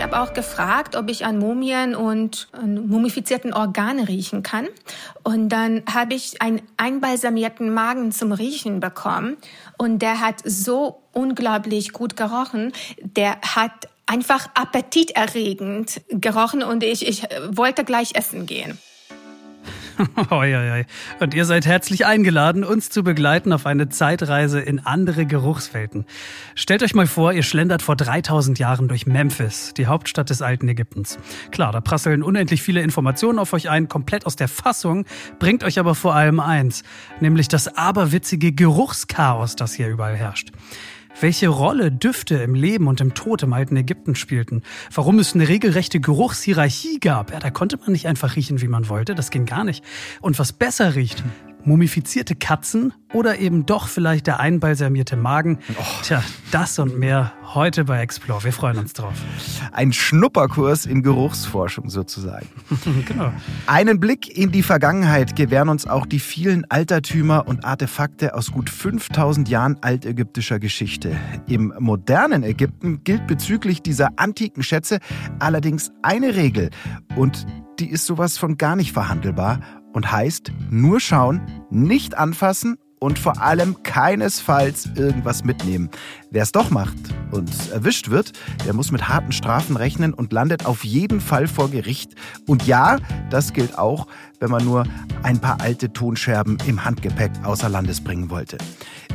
[0.00, 4.66] Ich habe auch gefragt, ob ich an Mumien und an mumifizierten Organe riechen kann.
[5.24, 9.36] Und dann habe ich einen einbalsamierten Magen zum Riechen bekommen.
[9.76, 12.72] Und der hat so unglaublich gut gerochen.
[13.02, 18.78] Der hat einfach appetiterregend gerochen und ich, ich wollte gleich essen gehen.
[21.20, 26.04] Und ihr seid herzlich eingeladen, uns zu begleiten auf eine Zeitreise in andere Geruchswelten.
[26.54, 30.68] Stellt euch mal vor, ihr schlendert vor 3000 Jahren durch Memphis, die Hauptstadt des alten
[30.68, 31.18] Ägyptens.
[31.50, 35.04] Klar, da prasseln unendlich viele Informationen auf euch ein, komplett aus der Fassung,
[35.38, 36.82] bringt euch aber vor allem eins,
[37.20, 40.50] nämlich das aberwitzige Geruchschaos, das hier überall herrscht
[41.18, 44.62] welche Rolle Düfte im Leben und im Tod im alten Ägypten spielten,
[44.94, 47.32] warum es eine regelrechte Geruchshierarchie gab.
[47.32, 49.84] Ja, da konnte man nicht einfach riechen, wie man wollte, das ging gar nicht.
[50.20, 51.22] Und was besser riecht,
[51.64, 55.58] mumifizierte Katzen oder eben doch vielleicht der einbalsamierte Magen.
[55.78, 55.82] Oh.
[56.02, 58.44] Tja, das und mehr heute bei Explore.
[58.44, 59.14] Wir freuen uns drauf.
[59.72, 62.46] Ein Schnupperkurs in Geruchsforschung sozusagen.
[63.06, 63.32] genau.
[63.66, 68.70] Einen Blick in die Vergangenheit gewähren uns auch die vielen Altertümer und Artefakte aus gut
[68.70, 71.16] 5000 Jahren altägyptischer Geschichte.
[71.48, 75.00] Im modernen Ägypten gilt bezüglich dieser antiken Schätze
[75.38, 76.70] allerdings eine Regel
[77.16, 77.46] und
[77.80, 79.60] die ist sowas von gar nicht verhandelbar
[79.92, 85.90] und heißt nur schauen, nicht anfassen und vor allem keinesfalls irgendwas mitnehmen.
[86.30, 86.96] Wer es doch macht
[87.32, 88.32] und erwischt wird,
[88.66, 92.14] der muss mit harten Strafen rechnen und landet auf jeden Fall vor Gericht.
[92.46, 92.98] Und ja,
[93.30, 94.06] das gilt auch,
[94.38, 94.84] wenn man nur
[95.22, 98.58] ein paar alte Tonscherben im Handgepäck außer Landes bringen wollte.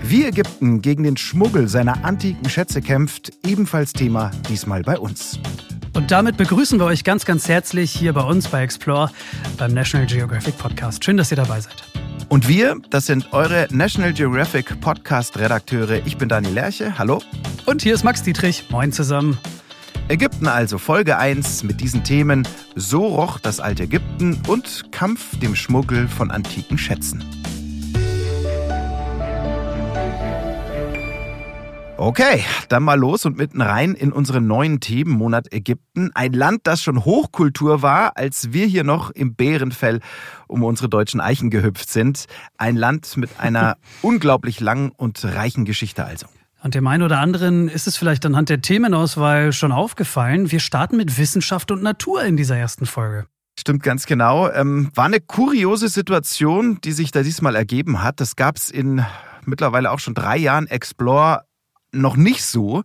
[0.01, 5.39] Wie Ägypten gegen den Schmuggel seiner antiken Schätze kämpft, ebenfalls Thema diesmal bei uns.
[5.95, 9.09] Und damit begrüßen wir euch ganz, ganz herzlich hier bei uns bei Explore
[9.57, 11.05] beim National Geographic Podcast.
[11.05, 11.75] Schön, dass ihr dabei seid.
[12.27, 16.05] Und wir, das sind eure National Geographic Podcast-Redakteure.
[16.05, 17.21] Ich bin Daniel Lerche, hallo.
[17.65, 19.37] Und hier ist Max Dietrich, moin zusammen.
[20.09, 25.55] Ägypten also, Folge 1 mit diesen Themen So roch das alte Ägypten und Kampf dem
[25.55, 27.23] Schmuggel von antiken Schätzen.
[31.97, 36.11] Okay, dann mal los und mitten rein in unseren neuen Themenmonat Ägypten.
[36.13, 40.01] Ein Land, das schon Hochkultur war, als wir hier noch im Bärenfell
[40.47, 42.25] um unsere deutschen Eichen gehüpft sind.
[42.57, 46.25] Ein Land mit einer unglaublich langen und reichen Geschichte also.
[46.61, 50.51] Und dem einen oder anderen ist es vielleicht anhand der Themenauswahl schon aufgefallen.
[50.51, 53.25] Wir starten mit Wissenschaft und Natur in dieser ersten Folge.
[53.57, 54.51] Stimmt ganz genau.
[54.51, 58.19] Ähm, war eine kuriose Situation, die sich da diesmal ergeben hat.
[58.19, 59.05] Das gab es in
[59.45, 61.43] mittlerweile auch schon drei Jahren Explore
[61.95, 62.83] noch nicht so.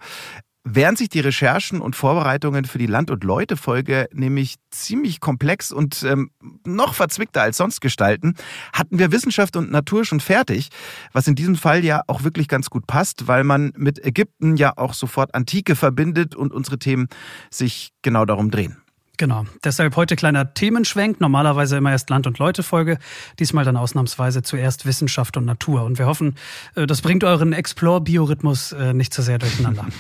[0.62, 6.03] Während sich die Recherchen und Vorbereitungen für die Land- und Leute-Folge nämlich ziemlich komplex und
[6.03, 6.31] ähm,
[6.66, 8.34] noch verzwickter als sonst gestalten,
[8.75, 10.69] hatten wir Wissenschaft und Natur schon fertig,
[11.15, 14.75] was in diesem Fall ja auch wirklich ganz gut passt, weil man mit Ägypten ja
[14.76, 17.09] auch sofort Antike verbindet und unsere Themen
[17.50, 18.79] sich genau darum drehen.
[19.20, 19.44] Genau.
[19.62, 21.20] Deshalb heute kleiner Themenschwenk.
[21.20, 22.97] Normalerweise immer erst Land- und Leute-Folge.
[23.38, 25.84] Diesmal dann ausnahmsweise zuerst Wissenschaft und Natur.
[25.84, 26.36] Und wir hoffen,
[26.75, 29.86] äh, das bringt euren Explore-Biorhythmus äh, nicht zu sehr durcheinander.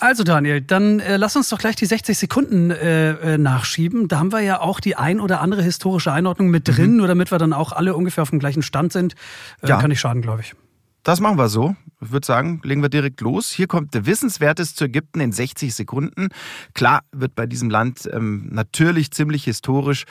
[0.00, 4.06] Also Daniel, dann äh, lass uns doch gleich die 60 Sekunden äh, nachschieben.
[4.08, 6.96] Da haben wir ja auch die ein oder andere historische Einordnung mit drin, mhm.
[6.98, 9.14] nur damit wir dann auch alle ungefähr auf dem gleichen Stand sind.
[9.62, 9.80] Äh, ja.
[9.80, 10.54] Kann nicht schaden, glaube ich.
[11.04, 11.76] Das machen wir so.
[12.00, 13.50] Ich würde sagen, legen wir direkt los.
[13.50, 16.28] Hier kommt der Wissenswertes zu Ägypten in 60 Sekunden.
[16.72, 20.04] Klar wird bei diesem Land ähm, natürlich ziemlich historisch.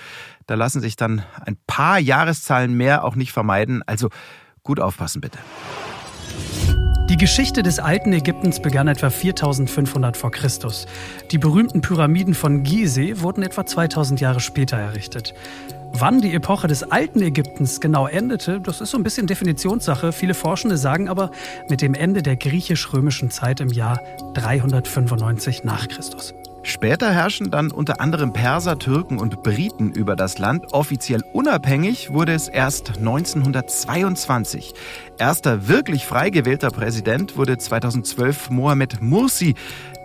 [0.45, 3.81] Da lassen sich dann ein paar Jahreszahlen mehr auch nicht vermeiden.
[3.87, 4.09] Also
[4.61, 5.39] gut aufpassen bitte.
[7.09, 10.85] Die Geschichte des alten Ägyptens begann etwa 4500 vor Christus.
[11.31, 15.33] Die berühmten Pyramiden von Gizeh wurden etwa 2000 Jahre später errichtet.
[15.95, 20.11] Wann die Epoche des alten Ägyptens genau endete, das ist so ein bisschen Definitionssache.
[20.11, 21.29] Viele Forschende sagen aber
[21.69, 24.01] mit dem Ende der griechisch-römischen Zeit im Jahr
[24.33, 26.33] 395 nach Christus.
[26.63, 30.73] Später herrschen dann unter anderem Perser, Türken und Briten über das Land.
[30.73, 34.73] Offiziell unabhängig wurde es erst 1922.
[35.19, 39.53] Erster wirklich frei gewählter Präsident wurde 2012 Mohamed Mursi,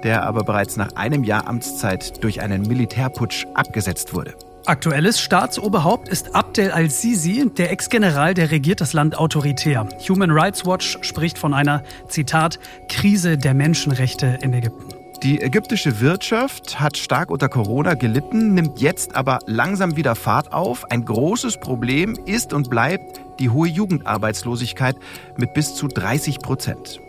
[0.05, 4.35] der aber bereits nach einem Jahr Amtszeit durch einen Militärputsch abgesetzt wurde.
[4.69, 9.89] Aktuelles Staatsoberhaupt ist Abdel al-Sisi, der Ex-General, der regiert das Land autoritär.
[10.07, 14.93] Human Rights Watch spricht von einer, Zitat, Krise der Menschenrechte in Ägypten.
[15.23, 20.85] Die ägyptische Wirtschaft hat stark unter Corona gelitten, nimmt jetzt aber langsam wieder Fahrt auf.
[20.91, 24.97] Ein großes Problem ist und bleibt die hohe Jugendarbeitslosigkeit
[25.39, 27.01] mit bis zu 30 Prozent.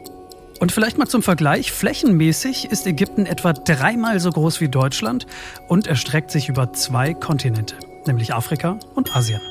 [0.60, 5.26] Und vielleicht mal zum Vergleich, flächenmäßig ist Ägypten etwa dreimal so groß wie Deutschland
[5.70, 7.76] und erstreckt sich über zwei Kontinente,
[8.06, 9.42] nämlich Afrika und Asien.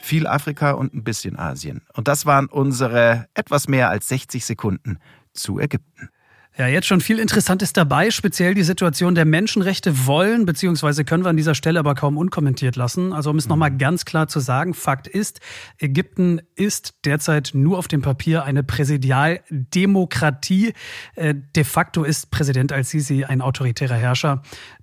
[0.00, 1.80] Viel Afrika und ein bisschen Asien.
[1.94, 4.98] Und das waren unsere etwas mehr als 60 Sekunden
[5.32, 6.10] zu Ägypten.
[6.58, 11.30] Ja, jetzt schon viel Interessantes dabei, speziell die Situation der Menschenrechte wollen, beziehungsweise können wir
[11.30, 13.14] an dieser Stelle aber kaum unkommentiert lassen.
[13.14, 13.50] Also um es mhm.
[13.50, 15.40] nochmal ganz klar zu sagen, Fakt ist,
[15.78, 20.74] Ägypten ist derzeit nur auf dem Papier eine Präsidialdemokratie.
[21.14, 24.42] Äh, de facto ist Präsident al-Sisi ein autoritärer Herrscher,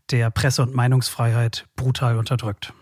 [0.09, 2.73] der Presse- und Meinungsfreiheit brutal unterdrückt.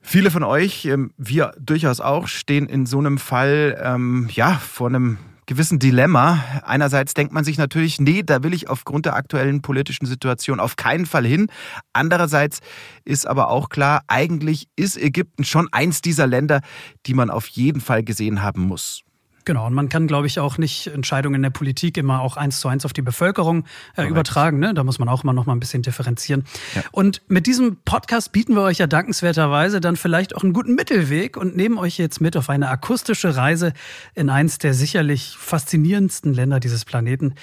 [0.00, 4.86] Viele von euch, ähm, wir durchaus auch, stehen in so einem Fall ähm, ja vor
[4.86, 5.18] einem
[5.48, 6.44] gewissen Dilemma.
[6.62, 10.76] Einerseits denkt man sich natürlich, nee, da will ich aufgrund der aktuellen politischen Situation auf
[10.76, 11.48] keinen Fall hin.
[11.92, 12.60] Andererseits
[13.04, 16.60] ist aber auch klar, eigentlich ist Ägypten schon eins dieser Länder,
[17.06, 19.02] die man auf jeden Fall gesehen haben muss.
[19.48, 22.68] Genau, und man kann, glaube ich, auch nicht Entscheidungen der Politik immer auch eins zu
[22.68, 23.64] eins auf die Bevölkerung
[23.96, 24.58] äh, übertragen.
[24.58, 24.74] Ne?
[24.74, 26.44] Da muss man auch immer noch mal ein bisschen differenzieren.
[26.74, 26.82] Ja.
[26.92, 31.38] Und mit diesem Podcast bieten wir euch ja dankenswerterweise dann vielleicht auch einen guten Mittelweg
[31.38, 33.72] und nehmen euch jetzt mit auf eine akustische Reise
[34.14, 37.34] in eins der sicherlich faszinierendsten Länder dieses Planeten.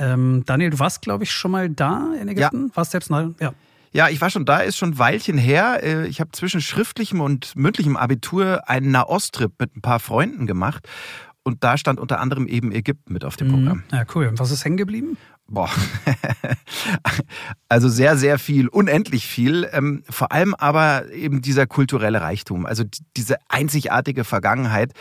[0.00, 2.66] Ähm, Daniel, du warst, glaube ich, schon mal da in Ägypten?
[2.70, 2.76] Ja.
[2.76, 3.28] Warst selbst neu?
[3.38, 3.54] Ja.
[3.92, 5.78] Ja, ich war schon da, ist schon ein Weilchen her.
[5.84, 10.88] Äh, ich habe zwischen schriftlichem und mündlichem Abitur einen Nahost-Trip mit ein paar Freunden gemacht.
[11.44, 13.52] Und da stand unter anderem eben Ägypten mit auf dem mhm.
[13.52, 13.82] Programm.
[13.92, 14.26] Ja, cool.
[14.28, 15.18] Und was ist hängen geblieben?
[15.46, 15.68] Boah,
[17.68, 19.68] also sehr, sehr viel, unendlich viel.
[19.72, 22.82] Ähm, vor allem aber eben dieser kulturelle Reichtum, also
[23.14, 24.94] diese einzigartige Vergangenheit.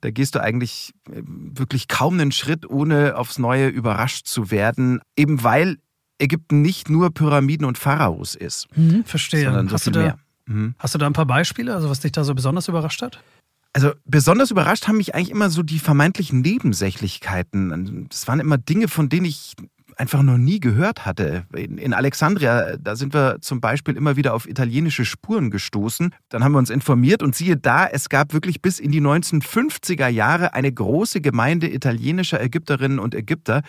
[0.00, 5.02] Da gehst du eigentlich äh, wirklich kaum einen Schritt, ohne aufs Neue überrascht zu werden,
[5.16, 5.76] eben weil
[6.18, 8.68] Ägypten nicht nur Pyramiden und Pharaos ist.
[8.76, 9.44] Mhm, verstehe.
[9.44, 10.18] Sondern so hast, viel du da, mehr.
[10.46, 10.74] Mhm.
[10.78, 13.22] hast du da ein paar Beispiele, also was dich da so besonders überrascht hat?
[13.72, 18.08] Also besonders überrascht haben mich eigentlich immer so die vermeintlichen Nebensächlichkeiten.
[18.10, 19.54] Das waren immer Dinge, von denen ich
[20.00, 21.44] einfach noch nie gehört hatte.
[21.54, 26.14] In, Alexandria, da sind wir zum Beispiel immer wieder auf italienische Spuren gestoßen.
[26.30, 30.08] Dann haben wir uns informiert und siehe da, es gab wirklich bis in die 1950er
[30.08, 33.62] Jahre eine große Gemeinde italienischer Ägypterinnen und Ägypter,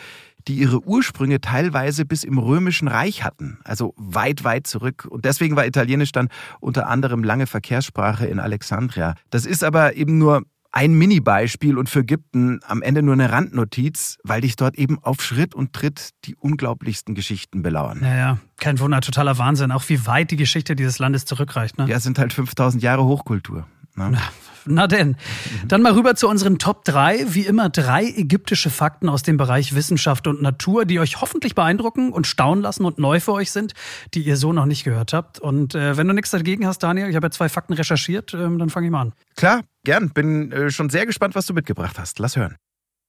[0.47, 5.07] die ihre Ursprünge teilweise bis im Römischen Reich hatten, also weit, weit zurück.
[5.09, 6.29] Und deswegen war Italienisch dann
[6.59, 9.15] unter anderem lange Verkehrssprache in Alexandria.
[9.29, 14.17] Das ist aber eben nur ein Mini-Beispiel und für Ägypten am Ende nur eine Randnotiz,
[14.23, 17.99] weil dich dort eben auf Schritt und Tritt die unglaublichsten Geschichten belauern.
[18.01, 21.77] Naja, kein Wunder, totaler Wahnsinn, auch wie weit die Geschichte dieses Landes zurückreicht.
[21.77, 21.87] Ne?
[21.87, 23.67] Ja, es sind halt 5000 Jahre Hochkultur.
[23.95, 24.17] Ne?
[24.65, 25.15] Na denn,
[25.67, 27.33] dann mal rüber zu unseren Top 3.
[27.33, 32.11] Wie immer drei ägyptische Fakten aus dem Bereich Wissenschaft und Natur, die euch hoffentlich beeindrucken
[32.13, 33.73] und staunen lassen und neu für euch sind,
[34.13, 35.39] die ihr so noch nicht gehört habt.
[35.39, 38.37] Und äh, wenn du nichts dagegen hast, Daniel, ich habe ja zwei Fakten recherchiert, äh,
[38.37, 39.13] dann fange ich mal an.
[39.35, 40.09] Klar, gern.
[40.09, 42.19] Bin äh, schon sehr gespannt, was du mitgebracht hast.
[42.19, 42.55] Lass hören.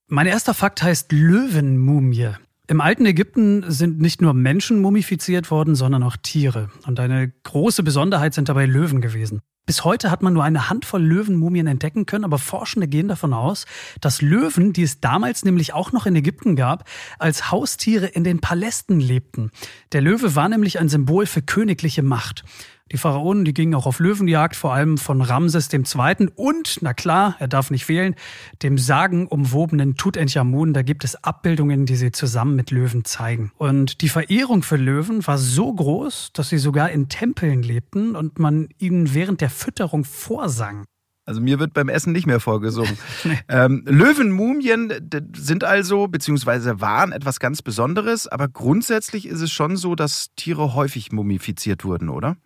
[0.09, 2.31] Mein erster Fakt heißt Löwenmumie.
[2.69, 6.71] Im alten Ägypten sind nicht nur Menschen mumifiziert worden, sondern auch Tiere.
[6.87, 9.43] Und eine große Besonderheit sind dabei Löwen gewesen.
[9.65, 13.65] Bis heute hat man nur eine Handvoll Löwenmumien entdecken können, aber Forschende gehen davon aus,
[14.01, 16.89] dass Löwen, die es damals nämlich auch noch in Ägypten gab,
[17.19, 19.53] als Haustiere in den Palästen lebten.
[19.93, 22.45] Der Löwe war nämlich ein Symbol für königliche Macht.
[22.93, 26.29] Die Pharaonen, die gingen auch auf Löwenjagd, vor allem von Ramses II.
[26.37, 28.15] und, na klar, er darf nicht fehlen,
[28.63, 30.75] dem sagenumwobenen Tutanchamun.
[30.75, 33.51] Da gibt es Abbildungen, die sie zusammen mit Löwen zeigen.
[33.57, 38.39] Und die Verehrung für Löwen war so groß, dass sie sogar in Tempeln lebten und
[38.39, 40.85] man ihnen während der Fütterung vorsang.
[41.25, 42.99] Also mir wird beim Essen nicht mehr vorgesungen.
[43.25, 43.39] nee.
[43.49, 44.93] ähm, Löwenmumien
[45.35, 50.75] sind also, beziehungsweise waren etwas ganz Besonderes, aber grundsätzlich ist es schon so, dass Tiere
[50.75, 52.37] häufig mumifiziert wurden, oder?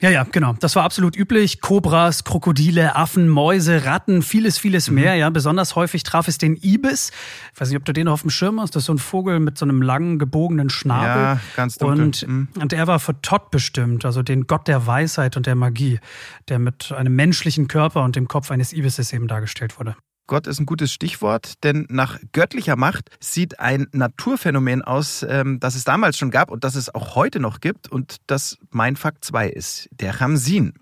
[0.00, 0.54] Ja, ja, genau.
[0.60, 1.60] Das war absolut üblich.
[1.60, 4.96] Kobras, Krokodile, Affen, Mäuse, Ratten, vieles, vieles mhm.
[4.96, 5.14] mehr.
[5.14, 7.12] Ja, besonders häufig traf es den Ibis.
[7.54, 8.74] Ich weiß nicht, ob du den auf dem Schirm hast.
[8.74, 11.22] Das ist so ein Vogel mit so einem langen, gebogenen Schnabel.
[11.22, 12.04] Ja, ganz dunkel.
[12.04, 12.48] Und, mhm.
[12.60, 16.00] und er war für Todd bestimmt, also den Gott der Weisheit und der Magie,
[16.48, 19.96] der mit einem menschlichen Körper und dem Kopf eines Ibises eben dargestellt wurde.
[20.26, 25.74] Gott ist ein gutes Stichwort, denn nach göttlicher Macht sieht ein Naturphänomen aus, ähm, das
[25.74, 29.24] es damals schon gab und das es auch heute noch gibt und das mein Fakt
[29.24, 30.74] 2 ist, der Ramsin.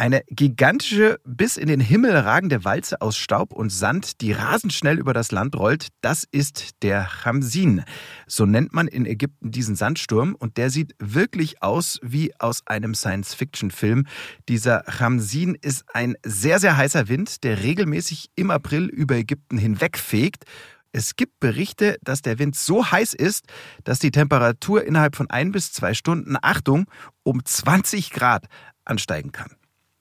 [0.00, 4.98] Eine gigantische, bis in den Himmel ragende Walze aus Staub und Sand, die rasend schnell
[4.98, 7.84] über das Land rollt, das ist der Ramsin.
[8.26, 12.94] So nennt man in Ägypten diesen Sandsturm und der sieht wirklich aus wie aus einem
[12.94, 14.06] Science-Fiction-Film.
[14.48, 20.44] Dieser Ramsin ist ein sehr, sehr heißer Wind, der regelmäßig im April über Ägypten hinwegfegt.
[20.92, 23.44] Es gibt Berichte, dass der Wind so heiß ist,
[23.84, 26.86] dass die Temperatur innerhalb von ein bis zwei Stunden, Achtung,
[27.22, 28.46] um 20 Grad
[28.86, 29.59] ansteigen kann.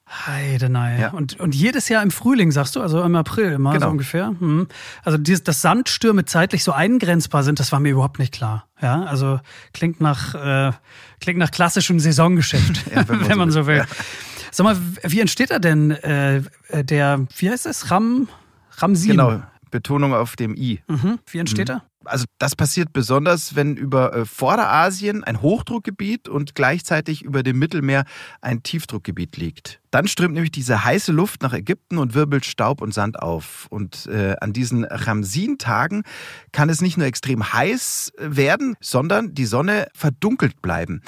[0.10, 1.00] Heidenei.
[1.00, 1.10] Ja.
[1.12, 3.86] Und, und jedes Jahr im Frühling, sagst du, also im April immer genau.
[3.86, 4.28] so ungefähr.
[4.40, 4.68] Hm.
[5.04, 8.66] Also dieses, dass Sandstürme zeitlich so eingrenzbar sind, das war mir überhaupt nicht klar.
[8.82, 9.40] Ja, also
[9.74, 10.72] klingt nach, äh,
[11.22, 13.78] klingt nach klassischem Saisongeschäft, ja, wenn, man, wenn man so will.
[13.78, 13.86] Ja.
[14.52, 18.28] Sag mal, wie entsteht da denn äh, der, wie heißt es, Ram,
[18.78, 19.12] Ramsin?
[19.12, 20.82] Genau, Betonung auf dem I.
[20.88, 21.20] Mhm.
[21.30, 21.76] Wie entsteht mhm.
[21.76, 21.89] er?
[22.10, 28.06] Also das passiert besonders, wenn über äh, Vorderasien ein Hochdruckgebiet und gleichzeitig über dem Mittelmeer
[28.42, 29.80] ein Tiefdruckgebiet liegt.
[29.92, 33.68] Dann strömt nämlich diese heiße Luft nach Ägypten und wirbelt Staub und Sand auf.
[33.70, 36.04] Und äh, an diesen Ramsin-Tagen
[36.52, 41.02] kann es nicht nur extrem heiß werden, sondern die Sonne verdunkelt bleiben.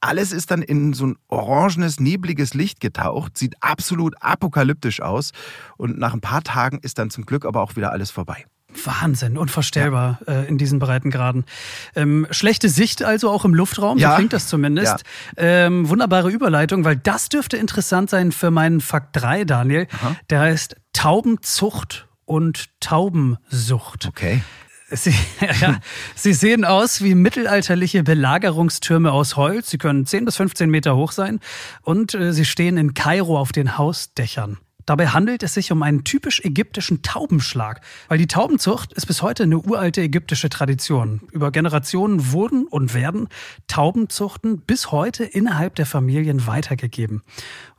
[0.00, 5.32] Alles ist dann in so ein orangenes, nebliges Licht getaucht, sieht absolut apokalyptisch aus.
[5.76, 8.44] Und nach ein paar Tagen ist dann zum Glück aber auch wieder alles vorbei.
[8.84, 10.32] Wahnsinn, unvorstellbar ja.
[10.42, 11.44] äh, in diesen Breitengraden.
[11.94, 14.10] Ähm, schlechte Sicht also auch im Luftraum, ja.
[14.10, 15.04] so klingt das zumindest.
[15.36, 15.66] Ja.
[15.66, 19.86] Ähm, wunderbare Überleitung, weil das dürfte interessant sein für meinen Fakt 3, Daniel.
[19.92, 20.16] Aha.
[20.30, 24.06] Der heißt Taubenzucht und Taubensucht.
[24.06, 24.42] Okay.
[24.90, 25.14] Sie,
[25.60, 25.80] ja,
[26.14, 29.70] sie sehen aus wie mittelalterliche Belagerungstürme aus Holz.
[29.70, 31.40] Sie können 10 bis 15 Meter hoch sein
[31.82, 34.58] und äh, sie stehen in Kairo auf den Hausdächern.
[34.86, 39.42] Dabei handelt es sich um einen typisch ägyptischen Taubenschlag, weil die Taubenzucht ist bis heute
[39.42, 41.22] eine uralte ägyptische Tradition.
[41.32, 43.28] Über Generationen wurden und werden
[43.66, 47.22] Taubenzuchten bis heute innerhalb der Familien weitergegeben.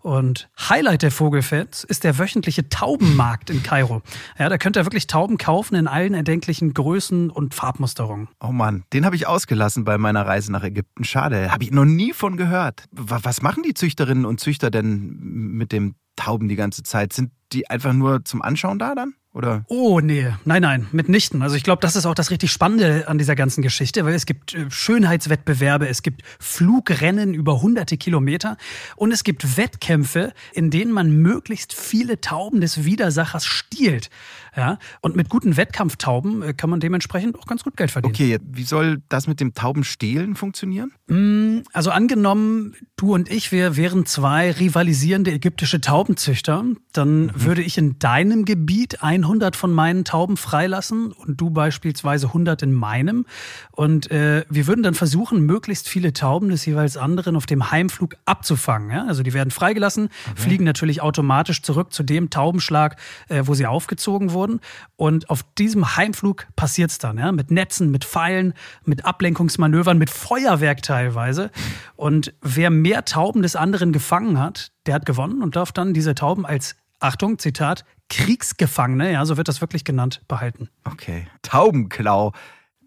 [0.01, 4.01] Und Highlight der Vogelfans ist der wöchentliche Taubenmarkt in Kairo.
[4.37, 8.27] Ja, da könnt ihr wirklich Tauben kaufen in allen erdenklichen Größen und Farbmusterungen.
[8.41, 11.03] Oh Mann, den habe ich ausgelassen bei meiner Reise nach Ägypten.
[11.03, 12.85] Schade, habe ich noch nie von gehört.
[12.91, 17.13] Was machen die Züchterinnen und Züchter denn mit dem Tauben die ganze Zeit?
[17.13, 19.15] Sind die einfach nur zum Anschauen da dann?
[19.37, 19.63] Oder?
[19.67, 20.33] Oh, nee.
[20.45, 21.43] Nein, nein, mitnichten.
[21.43, 24.25] Also ich glaube, das ist auch das richtig Spannende an dieser ganzen Geschichte, weil es
[24.25, 28.57] gibt äh, Schönheitswettbewerbe, es gibt Flugrennen über hunderte Kilometer
[28.95, 34.09] und es gibt Wettkämpfe, in denen man möglichst viele Tauben des Widersachers stiehlt.
[34.57, 34.79] Ja?
[35.01, 38.15] Und mit guten Wettkampftauben äh, kann man dementsprechend auch ganz gut Geld verdienen.
[38.15, 40.91] Okay, wie soll das mit dem Taubenstehlen funktionieren?
[41.05, 47.31] Mm, also angenommen, du und ich, wir wären zwei rivalisierende ägyptische Taubenzüchter, dann mhm.
[47.35, 52.73] würde ich in deinem Gebiet 100 von meinen Tauben freilassen und du beispielsweise 100 in
[52.73, 53.25] meinem.
[53.71, 58.15] Und äh, wir würden dann versuchen, möglichst viele Tauben des jeweils anderen auf dem Heimflug
[58.25, 58.89] abzufangen.
[58.91, 59.05] Ja?
[59.05, 60.41] Also die werden freigelassen, okay.
[60.41, 62.97] fliegen natürlich automatisch zurück zu dem Taubenschlag,
[63.29, 64.59] äh, wo sie aufgezogen wurden.
[64.95, 68.53] Und auf diesem Heimflug passiert es dann, ja, mit Netzen, mit Pfeilen,
[68.85, 71.51] mit Ablenkungsmanövern, mit Feuerwerk teilweise.
[71.95, 76.15] Und wer mehr Tauben des anderen gefangen hat, der hat gewonnen und darf dann diese
[76.15, 80.69] Tauben als Achtung, Zitat, Kriegsgefangene, ja, so wird das wirklich genannt, behalten.
[80.85, 81.27] Okay.
[81.41, 82.31] Taubenklau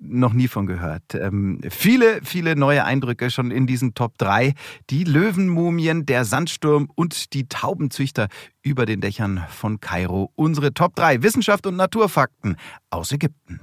[0.00, 1.14] noch nie von gehört.
[1.14, 4.54] Ähm, viele, viele neue Eindrücke schon in diesen Top 3.
[4.88, 8.28] Die Löwenmumien, der Sandsturm und die Taubenzüchter
[8.62, 10.32] über den Dächern von Kairo.
[10.36, 12.56] Unsere Top 3 Wissenschaft und Naturfakten
[12.88, 13.60] aus Ägypten.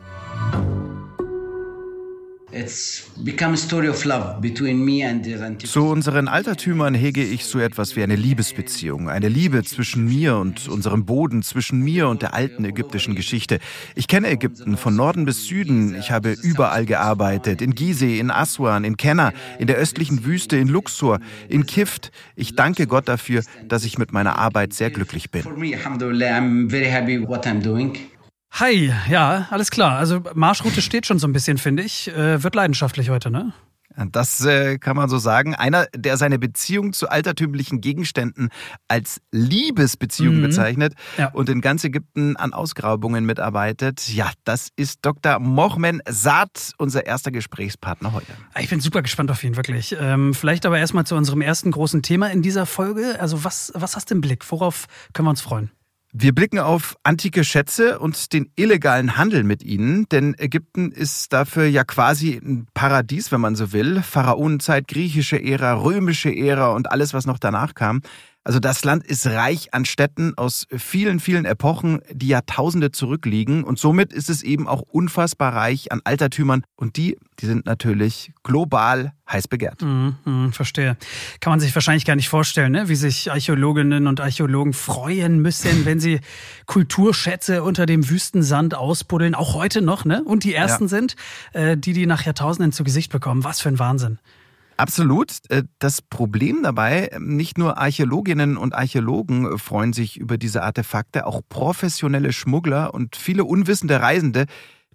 [5.65, 10.67] Zu unseren Altertümern hege ich so etwas wie eine Liebesbeziehung, eine Liebe zwischen mir und
[10.67, 13.59] unserem Boden, zwischen mir und der alten ägyptischen Geschichte.
[13.95, 15.95] Ich kenne Ägypten von Norden bis Süden.
[15.95, 20.67] Ich habe überall gearbeitet, in Gizeh, in Aswan, in Kenna, in der östlichen Wüste, in
[20.67, 22.11] Luxor, in Kift.
[22.35, 25.43] Ich danke Gott dafür, dass ich mit meiner Arbeit sehr glücklich bin.
[28.51, 29.97] Hi, ja, alles klar.
[29.97, 32.07] Also Marschroute steht schon so ein bisschen, finde ich.
[32.09, 33.53] Äh, wird leidenschaftlich heute, ne?
[34.11, 35.55] Das äh, kann man so sagen.
[35.55, 38.49] Einer, der seine Beziehung zu altertümlichen Gegenständen
[38.87, 40.43] als Liebesbeziehung mhm.
[40.43, 41.29] bezeichnet ja.
[41.29, 44.07] und in ganz Ägypten an Ausgrabungen mitarbeitet.
[44.09, 45.39] Ja, das ist Dr.
[45.39, 48.31] Mohmen Saad, unser erster Gesprächspartner heute.
[48.59, 49.95] Ich bin super gespannt auf ihn, wirklich.
[49.99, 53.19] Ähm, vielleicht aber erstmal zu unserem ersten großen Thema in dieser Folge.
[53.19, 54.49] Also was, was hast du im Blick?
[54.51, 55.71] Worauf können wir uns freuen?
[56.19, 61.67] Wir blicken auf antike Schätze und den illegalen Handel mit ihnen, denn Ägypten ist dafür
[61.67, 64.01] ja quasi ein Paradies, wenn man so will.
[64.01, 68.01] Pharaonenzeit, griechische Ära, römische Ära und alles, was noch danach kam.
[68.47, 73.65] Also das Land ist reich an Städten aus vielen, vielen Epochen, die Jahrtausende zurückliegen.
[73.65, 76.63] Und somit ist es eben auch unfassbar reich an Altertümern.
[76.77, 79.81] Und die, die sind natürlich global heiß begehrt.
[79.81, 80.95] Mh, verstehe.
[81.41, 82.87] Kann man sich wahrscheinlich gar nicht vorstellen, ne?
[82.87, 86.21] wie sich Archäologinnen und Archäologen freuen müssen, wenn sie
[86.67, 89.35] Kulturschätze unter dem Wüstensand ausbuddeln.
[89.35, 90.23] Auch heute noch, ne?
[90.23, 90.87] Und die ersten ja.
[90.87, 91.17] sind,
[91.51, 93.43] äh, die die nach Jahrtausenden zu Gesicht bekommen.
[93.43, 94.19] Was für ein Wahnsinn.
[94.77, 95.33] Absolut.
[95.49, 101.41] Äh, das Problem dabei, nicht nur Archäologinnen und Archäologen freuen sich über diese Artefakte, auch
[101.49, 104.45] professionelle Schmuggler und viele unwissende Reisende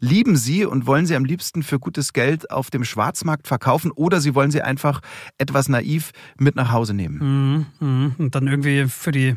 [0.03, 4.21] lieben sie und wollen sie am liebsten für gutes Geld auf dem Schwarzmarkt verkaufen oder
[4.21, 5.01] sie wollen sie einfach
[5.39, 7.67] etwas naiv mit nach Hause nehmen.
[7.79, 8.15] Mhm, mh.
[8.19, 9.37] Und dann irgendwie für die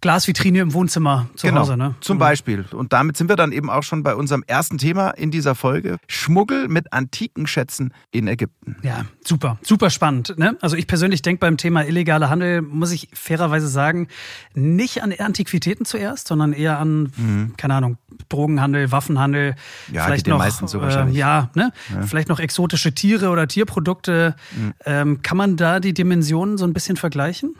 [0.00, 1.94] Glasvitrine im Wohnzimmer zu genau, Hause, ne?
[2.00, 2.20] Zum mhm.
[2.20, 2.64] Beispiel.
[2.72, 5.98] Und damit sind wir dann eben auch schon bei unserem ersten Thema in dieser Folge.
[6.06, 8.76] Schmuggel mit antiken Schätzen in Ägypten.
[8.82, 10.34] Ja, super, super spannend.
[10.38, 10.56] Ne?
[10.60, 14.08] Also ich persönlich denke beim Thema illegaler Handel, muss ich fairerweise sagen,
[14.54, 17.54] nicht an Antiquitäten zuerst, sondern eher an, mhm.
[17.56, 19.54] keine Ahnung, Drogenhandel, Waffenhandel,
[19.92, 21.16] ja, vielleicht noch, meisten so wahrscheinlich.
[21.16, 21.72] Äh, ja, ne?
[21.92, 22.02] Ja.
[22.02, 24.34] vielleicht noch exotische Tiere oder Tierprodukte.
[24.56, 24.74] Mhm.
[24.84, 27.54] Ähm, kann man da die Dimensionen so ein bisschen vergleichen?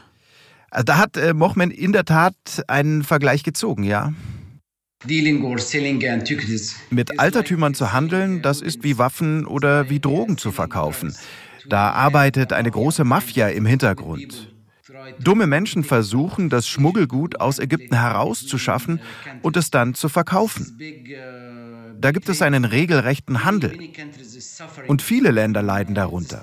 [0.70, 2.34] Also da hat äh, Mochman in der Tat
[2.66, 4.12] einen Vergleich gezogen, ja.
[6.90, 11.14] Mit Altertümern zu handeln, das ist wie Waffen oder wie Drogen zu verkaufen.
[11.68, 14.52] Da arbeitet eine große Mafia im Hintergrund.
[15.20, 19.00] Dumme Menschen versuchen, das Schmuggelgut aus Ägypten herauszuschaffen
[19.42, 20.78] und es dann zu verkaufen.
[22.00, 23.78] Da gibt es einen regelrechten Handel.
[24.86, 26.40] Und viele Länder leiden darunter.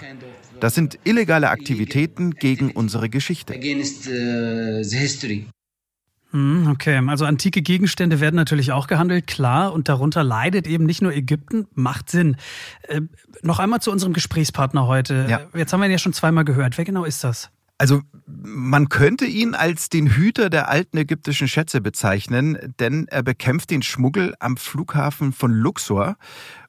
[0.59, 3.53] Das sind illegale Aktivitäten gegen unsere Geschichte.
[6.31, 11.01] Hm, okay, also antike Gegenstände werden natürlich auch gehandelt, klar, und darunter leidet eben nicht
[11.01, 12.35] nur Ägypten, macht Sinn.
[12.89, 13.01] Äh,
[13.41, 15.27] noch einmal zu unserem Gesprächspartner heute.
[15.29, 15.41] Ja.
[15.53, 16.77] Jetzt haben wir ihn ja schon zweimal gehört.
[16.77, 17.51] Wer genau ist das?
[17.77, 23.69] Also man könnte ihn als den Hüter der alten ägyptischen Schätze bezeichnen, denn er bekämpft
[23.69, 26.17] den Schmuggel am Flughafen von Luxor.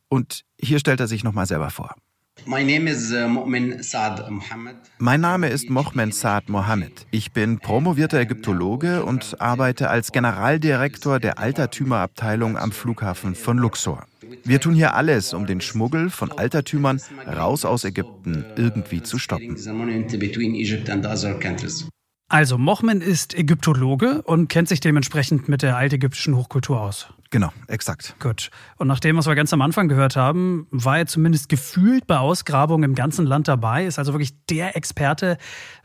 [0.08, 1.94] Und hier stellt er sich nochmal selber vor.
[2.44, 2.50] Uh,
[4.98, 7.06] mein Name ist Mohamed Saad Mohammed.
[7.10, 14.06] Ich bin promovierter Ägyptologe und arbeite als Generaldirektor der Altertümerabteilung am Flughafen von Luxor.
[14.44, 19.56] Wir tun hier alles, um den Schmuggel von Altertümern raus aus Ägypten irgendwie zu stoppen.
[22.28, 27.06] Also, Mohmen ist Ägyptologe und kennt sich dementsprechend mit der altägyptischen Hochkultur aus.
[27.30, 28.16] Genau, exakt.
[28.18, 28.50] Gut.
[28.78, 32.18] Und nach dem, was wir ganz am Anfang gehört haben, war er zumindest gefühlt bei
[32.18, 35.38] Ausgrabungen im ganzen Land dabei, ist also wirklich der Experte,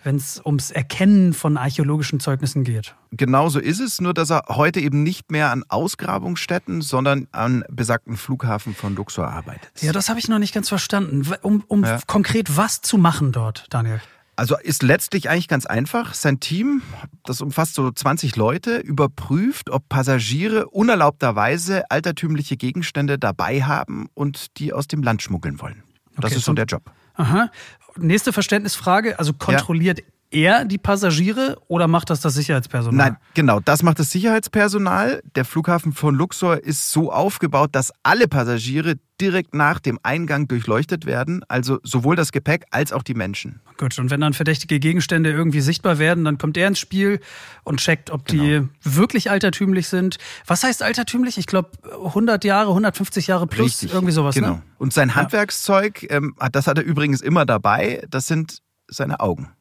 [0.04, 2.96] wenn es ums Erkennen von archäologischen Zeugnissen geht.
[3.12, 8.18] Genauso ist es, nur dass er heute eben nicht mehr an Ausgrabungsstätten, sondern an besagten
[8.18, 9.72] Flughafen von Luxor arbeitet.
[9.82, 11.24] Ja, das habe ich noch nicht ganz verstanden.
[11.42, 12.00] Um, um ja.
[12.08, 14.02] konkret was zu machen dort, Daniel?
[14.42, 16.16] Also ist letztlich eigentlich ganz einfach.
[16.16, 16.82] Sein Team,
[17.26, 24.74] das umfasst so 20 Leute, überprüft, ob Passagiere unerlaubterweise altertümliche Gegenstände dabei haben und die
[24.74, 25.84] aus dem Land schmuggeln wollen.
[26.16, 26.90] Das okay, ist so der Job.
[27.14, 27.52] Aha.
[27.98, 29.20] Nächste Verständnisfrage.
[29.20, 33.10] Also kontrolliert ja er die Passagiere oder macht das das Sicherheitspersonal?
[33.10, 35.22] Nein, genau, das macht das Sicherheitspersonal.
[35.36, 41.06] Der Flughafen von Luxor ist so aufgebaut, dass alle Passagiere direkt nach dem Eingang durchleuchtet
[41.06, 43.62] werden, also sowohl das Gepäck als auch die Menschen.
[43.78, 47.20] Gut, und wenn dann verdächtige Gegenstände irgendwie sichtbar werden, dann kommt er ins Spiel
[47.64, 48.70] und checkt, ob die genau.
[48.84, 50.18] wirklich altertümlich sind.
[50.48, 51.38] Was heißt altertümlich?
[51.38, 51.70] Ich glaube
[52.04, 54.34] 100 Jahre, 150 Jahre plus, Richtig, irgendwie sowas.
[54.34, 54.56] Genau.
[54.56, 54.64] Ne?
[54.80, 59.52] Und sein Handwerkszeug, ähm, das hat er übrigens immer dabei, das sind seine Augen.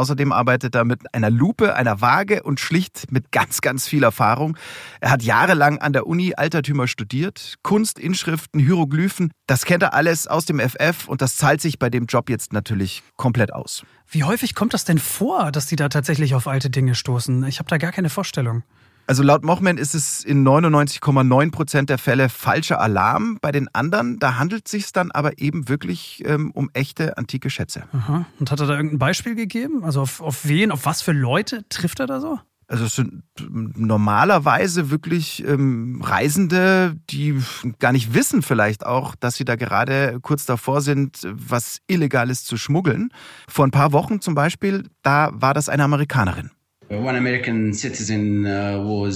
[0.00, 4.56] Außerdem arbeitet er mit einer Lupe, einer Waage und schlicht mit ganz, ganz viel Erfahrung.
[5.02, 9.30] Er hat jahrelang an der Uni Altertümer studiert, Kunst, Inschriften, Hieroglyphen.
[9.46, 12.54] Das kennt er alles aus dem FF und das zahlt sich bei dem Job jetzt
[12.54, 13.84] natürlich komplett aus.
[14.08, 17.44] Wie häufig kommt das denn vor, dass die da tatsächlich auf alte Dinge stoßen?
[17.44, 18.62] Ich habe da gar keine Vorstellung.
[19.10, 23.38] Also laut Mochman ist es in 99,9 Prozent der Fälle falscher Alarm.
[23.40, 27.50] Bei den anderen, da handelt es sich dann aber eben wirklich ähm, um echte antike
[27.50, 27.88] Schätze.
[27.92, 28.26] Aha.
[28.38, 29.82] Und hat er da irgendein Beispiel gegeben?
[29.82, 32.38] Also auf, auf wen, auf was für Leute trifft er da so?
[32.68, 37.36] Also es sind normalerweise wirklich ähm, Reisende, die
[37.80, 42.56] gar nicht wissen vielleicht auch, dass sie da gerade kurz davor sind, was Illegales zu
[42.56, 43.10] schmuggeln.
[43.48, 46.52] Vor ein paar Wochen zum Beispiel, da war das eine Amerikanerin.
[46.90, 49.06] One American citizen uh,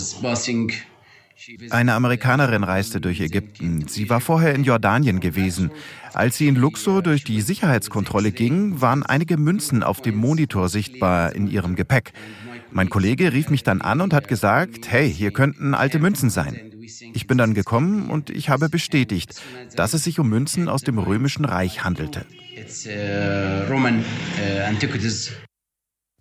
[1.70, 3.86] eine Amerikanerin reiste durch Ägypten.
[3.88, 5.70] Sie war vorher in Jordanien gewesen.
[6.12, 11.34] Als sie in Luxor durch die Sicherheitskontrolle ging, waren einige Münzen auf dem Monitor sichtbar
[11.34, 12.12] in ihrem Gepäck.
[12.70, 16.72] Mein Kollege rief mich dann an und hat gesagt, hey, hier könnten alte Münzen sein.
[17.12, 19.42] Ich bin dann gekommen und ich habe bestätigt,
[19.76, 22.24] dass es sich um Münzen aus dem römischen Reich handelte.
[22.56, 25.43] It's, uh, Roman, uh,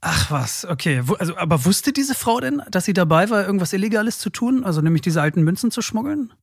[0.06, 1.02] Ach was, okay.
[1.18, 4.66] Also, aber wusste diese Frau denn, dass sie dabei war, irgendwas Illegales zu tun?
[4.66, 6.34] Also nämlich diese alten Münzen zu schmuggeln?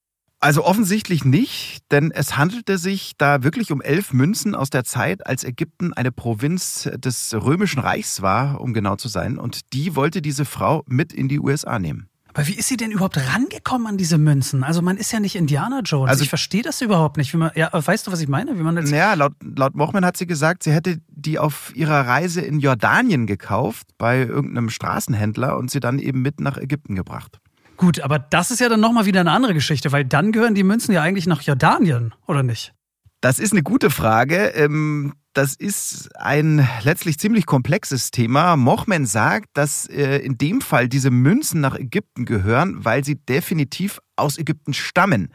[0.41, 5.27] Also offensichtlich nicht, denn es handelte sich da wirklich um elf Münzen aus der Zeit,
[5.27, 9.37] als Ägypten eine Provinz des Römischen Reichs war, um genau zu sein.
[9.37, 12.10] Und die wollte diese Frau mit in die USA nehmen.
[12.33, 14.63] Aber wie ist sie denn überhaupt rangekommen an diese Münzen?
[14.63, 16.11] Also man ist ja nicht Indiana Jones.
[16.11, 17.35] Also ich verstehe das überhaupt nicht.
[17.35, 18.59] Man, ja, weißt du, was ich meine?
[18.59, 22.07] Wie man jetzt ja, laut, laut Mochman hat sie gesagt, sie hätte die auf ihrer
[22.07, 27.41] Reise in Jordanien gekauft bei irgendeinem Straßenhändler und sie dann eben mit nach Ägypten gebracht.
[27.77, 30.65] Gut, aber das ist ja dann nochmal wieder eine andere Geschichte, weil dann gehören die
[30.65, 32.75] Münzen ja eigentlich nach Jordanien, oder nicht?
[33.21, 34.53] Das ist eine gute Frage.
[34.55, 38.57] Ähm, das ist ein letztlich ziemlich komplexes Thema.
[38.57, 44.01] Mochmen sagt, dass äh, in dem Fall diese Münzen nach Ägypten gehören, weil sie definitiv
[44.17, 45.33] aus Ägypten stammen.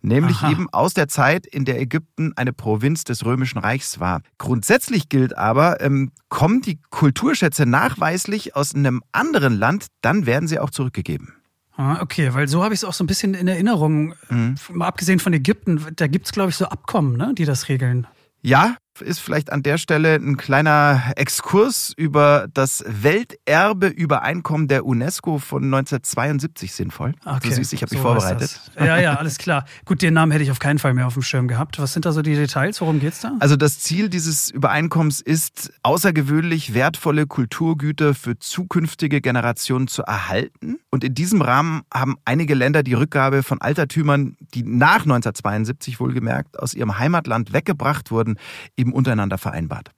[0.00, 0.52] Nämlich Aha.
[0.52, 4.22] eben aus der Zeit, in der Ägypten eine Provinz des Römischen Reichs war.
[4.38, 10.60] Grundsätzlich gilt aber, ähm, kommen die Kulturschätze nachweislich aus einem anderen Land, dann werden sie
[10.60, 11.34] auch zurückgegeben.
[11.76, 14.14] Ah, okay, weil so habe ich es auch so ein bisschen in Erinnerung.
[14.30, 14.56] Mhm.
[14.72, 18.06] Mal abgesehen von Ägypten, da gibt es, glaube ich, so Abkommen, ne, die das regeln.
[18.42, 25.64] Ja, ist vielleicht an der Stelle ein kleiner Exkurs über das Welterbe-Übereinkommen der UNESCO von
[25.64, 27.14] 1972 sinnvoll.
[27.24, 28.60] Okay, du siehst, ich habe so mich vorbereitet.
[28.78, 29.64] Ja, ja, alles klar.
[29.84, 31.78] Gut, den Namen hätte ich auf keinen Fall mehr auf dem Schirm gehabt.
[31.78, 32.80] Was sind da so die Details?
[32.80, 33.32] Worum geht's da?
[33.40, 40.78] Also das Ziel dieses Übereinkommens ist, außergewöhnlich wertvolle Kulturgüter für zukünftige Generationen zu erhalten.
[40.90, 46.58] Und in diesem Rahmen haben einige Länder die Rückgabe von Altertümern, die nach 1972 wohlgemerkt
[46.58, 48.38] aus ihrem Heimatland weggebracht wurden,
[48.76, 49.90] eben eben untereinander vereinbart.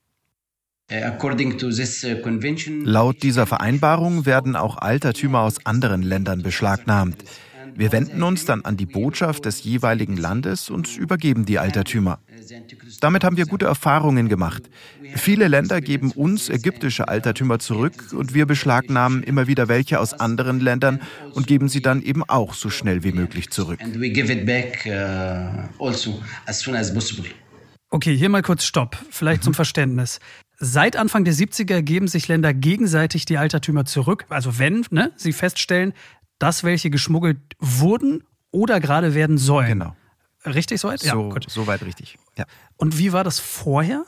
[0.92, 1.12] Uh, uh,
[2.84, 7.22] Laut dieser Vereinbarung werden auch Altertümer aus anderen Ländern beschlagnahmt.
[7.76, 12.18] Wir wenden uns dann an die Botschaft des jeweiligen Landes und übergeben die Altertümer.
[13.00, 14.68] Damit haben wir gute Erfahrungen gemacht.
[15.14, 20.58] Viele Länder geben uns ägyptische Altertümer zurück und wir beschlagnahmen immer wieder welche aus anderen
[20.58, 21.00] Ländern
[21.32, 23.78] und geben sie dann eben auch so schnell wie möglich zurück.
[27.90, 28.96] Okay, hier mal kurz Stopp.
[29.10, 29.44] Vielleicht mhm.
[29.46, 30.20] zum Verständnis.
[30.58, 34.26] Seit Anfang der 70er geben sich Länder gegenseitig die Altertümer zurück.
[34.28, 35.92] Also wenn ne, sie feststellen,
[36.38, 38.22] dass welche geschmuggelt wurden
[38.52, 39.80] oder gerade werden sollen.
[39.80, 39.96] Genau.
[40.46, 41.02] Richtig soweit?
[41.02, 41.46] Ja, so, gut.
[41.48, 42.18] Soweit richtig.
[42.38, 42.44] Ja.
[42.76, 44.04] Und wie war das vorher?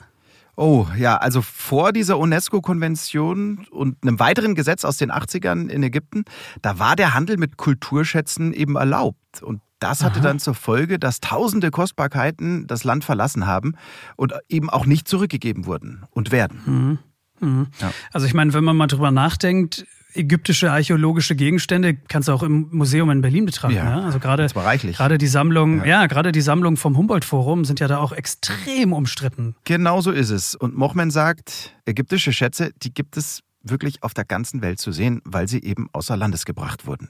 [0.55, 6.25] Oh, ja, also vor dieser UNESCO-Konvention und einem weiteren Gesetz aus den 80ern in Ägypten,
[6.61, 9.43] da war der Handel mit Kulturschätzen eben erlaubt.
[9.43, 10.29] Und das hatte Aha.
[10.29, 13.75] dann zur Folge, dass tausende Kostbarkeiten das Land verlassen haben
[14.17, 16.61] und eben auch nicht zurückgegeben wurden und werden.
[16.65, 16.99] Mhm.
[17.41, 17.67] Mhm.
[17.81, 17.93] Ja.
[18.13, 22.69] Also ich meine, wenn man mal drüber nachdenkt, ägyptische archäologische Gegenstände kannst du auch im
[22.71, 23.77] Museum in Berlin betrachten.
[23.77, 24.05] Ja, ja?
[24.05, 26.03] Also gerade gerade die Sammlung, ja.
[26.03, 29.57] ja, gerade die Sammlung vom Humboldt Forum sind ja da auch extrem umstritten.
[29.65, 30.55] Genau so ist es.
[30.55, 35.21] Und Mochmen sagt, ägyptische Schätze, die gibt es wirklich auf der ganzen Welt zu sehen,
[35.25, 37.09] weil sie eben außer Landes gebracht wurden.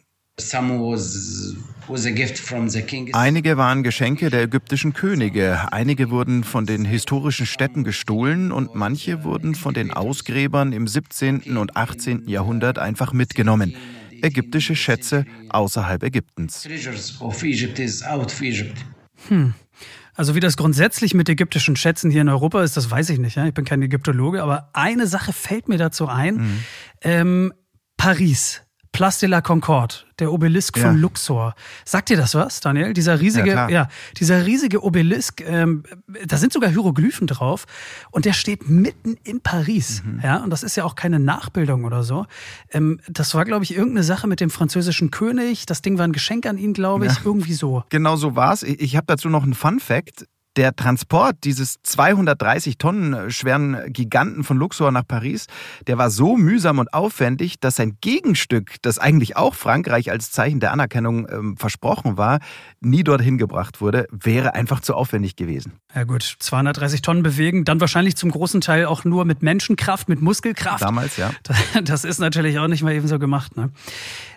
[3.15, 9.25] Einige waren Geschenke der ägyptischen Könige, einige wurden von den historischen Städten gestohlen und manche
[9.25, 11.57] wurden von den Ausgräbern im 17.
[11.57, 12.29] und 18.
[12.29, 13.75] Jahrhundert einfach mitgenommen.
[14.23, 16.65] Ägyptische Schätze außerhalb Ägyptens.
[19.29, 19.55] Hm.
[20.15, 23.37] Also wie das grundsätzlich mit ägyptischen Schätzen hier in Europa ist, das weiß ich nicht.
[23.37, 23.47] Ja?
[23.47, 26.35] Ich bin kein Ägyptologe, aber eine Sache fällt mir dazu ein.
[26.37, 26.65] Mhm.
[27.01, 27.53] Ähm,
[27.97, 28.63] Paris.
[28.93, 30.85] Place de la Concorde, der Obelisk ja.
[30.85, 31.55] von Luxor.
[31.85, 32.93] Sagt dir das was, Daniel?
[32.93, 35.85] Dieser riesige, ja, ja dieser riesige Obelisk, ähm,
[36.27, 37.65] da sind sogar Hieroglyphen drauf
[38.11, 40.03] und der steht mitten in Paris.
[40.05, 40.21] Mhm.
[40.23, 42.27] Ja, und das ist ja auch keine Nachbildung oder so.
[42.71, 45.65] Ähm, das war, glaube ich, irgendeine Sache mit dem französischen König.
[45.65, 47.21] Das Ding war ein Geschenk an ihn, glaube ich, ja.
[47.25, 47.85] irgendwie so.
[47.89, 48.63] Genau so war's.
[48.63, 50.27] Ich, ich habe dazu noch einen Fun Fact.
[50.57, 55.47] Der Transport dieses 230 Tonnen schweren Giganten von Luxor nach Paris,
[55.87, 60.61] der war so mühsam und aufwendig, dass sein Gegenstück, das eigentlich auch Frankreich als Zeichen
[60.61, 62.41] der Anerkennung ähm, versprochen war,
[62.81, 65.73] nie dorthin gebracht wurde, wäre einfach zu aufwendig gewesen.
[65.95, 70.21] Ja gut, 230 Tonnen bewegen, dann wahrscheinlich zum großen Teil auch nur mit Menschenkraft, mit
[70.21, 70.83] Muskelkraft.
[70.83, 71.31] Damals, ja.
[71.83, 73.57] Das ist natürlich auch nicht mal eben so gemacht.
[73.57, 73.71] Ne?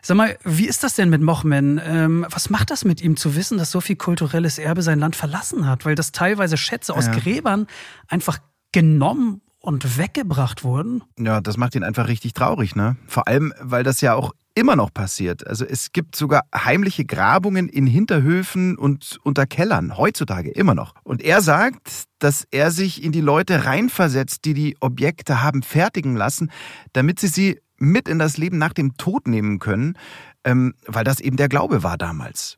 [0.02, 1.82] Sag mal, wie ist das denn mit Mochmen?
[1.84, 5.16] Ähm, was macht das mit ihm zu wissen, dass so viel kulturelles Erbe sein Land
[5.16, 5.84] verlassen hat?
[5.84, 7.14] Weil das teilweise Schätze aus ja.
[7.14, 7.68] Gräbern
[8.08, 8.40] einfach
[8.72, 11.04] genommen und weggebracht wurden.
[11.18, 12.98] Ja, das macht ihn einfach richtig traurig, ne?
[13.08, 15.46] Vor allem, weil das ja auch immer noch passiert.
[15.46, 20.96] Also es gibt sogar heimliche Grabungen in Hinterhöfen und unter Kellern, heutzutage immer noch.
[21.04, 26.16] Und er sagt, dass er sich in die Leute reinversetzt, die die Objekte haben fertigen
[26.16, 26.52] lassen,
[26.94, 29.98] damit sie sie mit in das Leben nach dem Tod nehmen können,
[30.46, 32.58] ähm, weil das eben der Glaube war damals.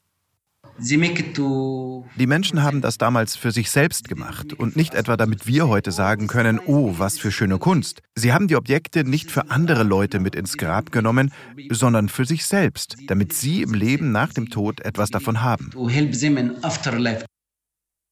[0.79, 5.91] Die Menschen haben das damals für sich selbst gemacht und nicht etwa damit wir heute
[5.91, 8.01] sagen können, oh, was für schöne Kunst.
[8.15, 11.31] Sie haben die Objekte nicht für andere Leute mit ins Grab genommen,
[11.71, 15.71] sondern für sich selbst, damit sie im Leben nach dem Tod etwas davon haben.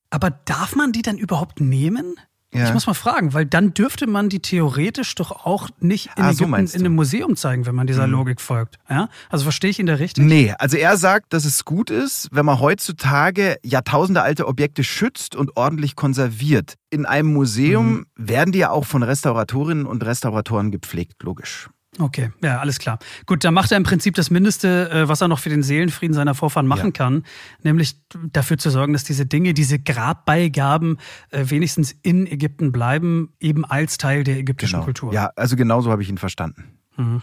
[0.09, 2.15] Aber darf man die dann überhaupt nehmen?
[2.53, 2.67] Ja.
[2.67, 6.33] Ich muss mal fragen, weil dann dürfte man die theoretisch doch auch nicht in, ah,
[6.33, 8.13] so in einem Museum zeigen, wenn man dieser mhm.
[8.13, 8.77] Logik folgt.
[8.89, 9.09] Ja?
[9.29, 10.23] Also verstehe ich ihn da richtig?
[10.23, 15.57] Nee, also er sagt, dass es gut ist, wenn man heutzutage jahrtausendealte Objekte schützt und
[15.57, 16.75] ordentlich konserviert.
[16.89, 18.05] In einem Museum mhm.
[18.15, 21.69] werden die ja auch von Restauratorinnen und Restauratoren gepflegt, logisch.
[21.97, 22.99] Okay, ja, alles klar.
[23.25, 26.13] Gut, dann macht er im Prinzip das Mindeste, äh, was er noch für den Seelenfrieden
[26.13, 26.91] seiner Vorfahren machen ja.
[26.91, 27.23] kann,
[27.63, 27.95] nämlich
[28.33, 30.97] dafür zu sorgen, dass diese Dinge, diese Grabbeigaben
[31.31, 34.85] äh, wenigstens in Ägypten bleiben, eben als Teil der ägyptischen genau.
[34.85, 35.13] Kultur.
[35.13, 36.75] Ja, also genauso habe ich ihn verstanden.
[36.97, 37.21] Mhm.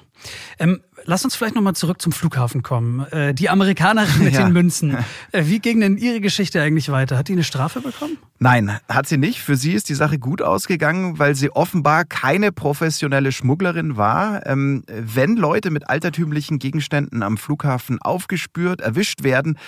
[0.59, 3.01] Ähm, lass uns vielleicht nochmal zurück zum Flughafen kommen.
[3.11, 4.45] Äh, die Amerikanerin mit ja.
[4.45, 4.97] den Münzen.
[5.33, 7.17] Äh, wie ging denn ihre Geschichte eigentlich weiter?
[7.17, 8.19] Hat die eine Strafe bekommen?
[8.39, 9.41] Nein, hat sie nicht.
[9.41, 14.47] Für sie ist die Sache gut ausgegangen, weil sie offenbar keine professionelle Schmugglerin war.
[14.47, 19.59] Ähm, wenn Leute mit altertümlichen Gegenständen am Flughafen aufgespürt, erwischt werden,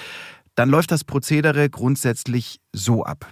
[0.54, 3.26] dann läuft das Prozedere grundsätzlich so ab.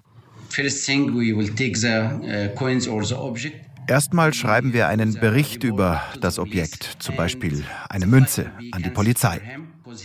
[0.49, 5.21] First thing we will take the uh, coins or the object Erstmal schreiben wir einen
[5.21, 9.43] Bericht über das Objekt, zum Beispiel eine Münze, an die Polizei.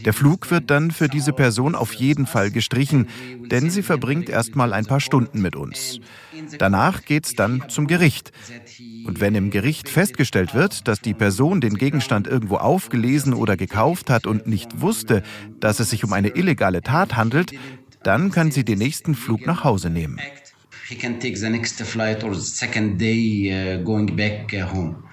[0.04, 3.08] Der Flug wird dann für diese Person auf jeden Fall gestrichen,
[3.50, 6.02] denn sie verbringt erstmal ein paar Stunden mit uns.
[6.60, 8.34] Danach geht's dann zum Gericht.
[9.06, 14.10] Und wenn im Gericht festgestellt wird, dass die Person den Gegenstand irgendwo aufgelesen oder gekauft
[14.10, 15.24] hat und nicht wusste,
[15.62, 17.54] dass es sich um eine illegale Tat handelt,
[18.04, 20.20] dann kann sie den nächsten Flug nach Hause nehmen
[20.88, 25.04] he can take the next flight or the second day uh, going back uh, home.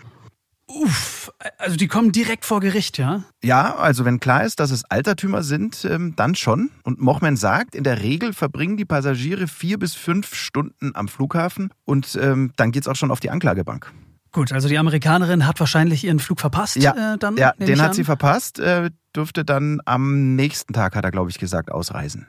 [0.66, 3.22] Uff, also die kommen direkt vor Gericht, ja?
[3.42, 6.70] Ja, also wenn klar ist, dass es Altertümer sind, ähm, dann schon.
[6.82, 11.70] Und Mochman sagt, in der Regel verbringen die Passagiere vier bis fünf Stunden am Flughafen
[11.84, 13.92] und ähm, dann es auch schon auf die Anklagebank.
[14.32, 16.76] Gut, also die Amerikanerin hat wahrscheinlich ihren Flug verpasst.
[16.76, 17.94] Ja, äh, dann, ja den hat an.
[17.94, 22.26] sie verpasst, äh, durfte dann am nächsten Tag, hat er glaube ich gesagt, ausreisen.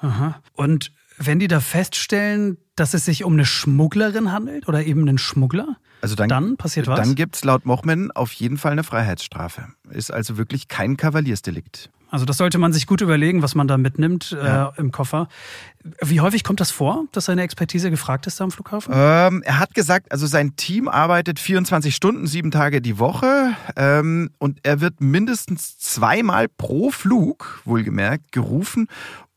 [0.00, 0.40] Aha.
[0.54, 5.18] Und wenn die da feststellen, dass es sich um eine Schmugglerin handelt oder eben einen
[5.18, 6.98] Schmuggler, also dann, dann passiert was?
[6.98, 9.68] Dann gibt es laut Mochman auf jeden Fall eine Freiheitsstrafe.
[9.90, 11.90] Ist also wirklich kein Kavaliersdelikt.
[12.12, 14.72] Also das sollte man sich gut überlegen, was man da mitnimmt äh, ja.
[14.76, 15.28] im Koffer.
[16.02, 18.92] Wie häufig kommt das vor, dass seine Expertise gefragt ist da am Flughafen?
[18.94, 24.28] Ähm, er hat gesagt, also sein Team arbeitet 24 Stunden, sieben Tage die Woche ähm,
[24.38, 28.88] und er wird mindestens zweimal pro Flug, wohlgemerkt, gerufen,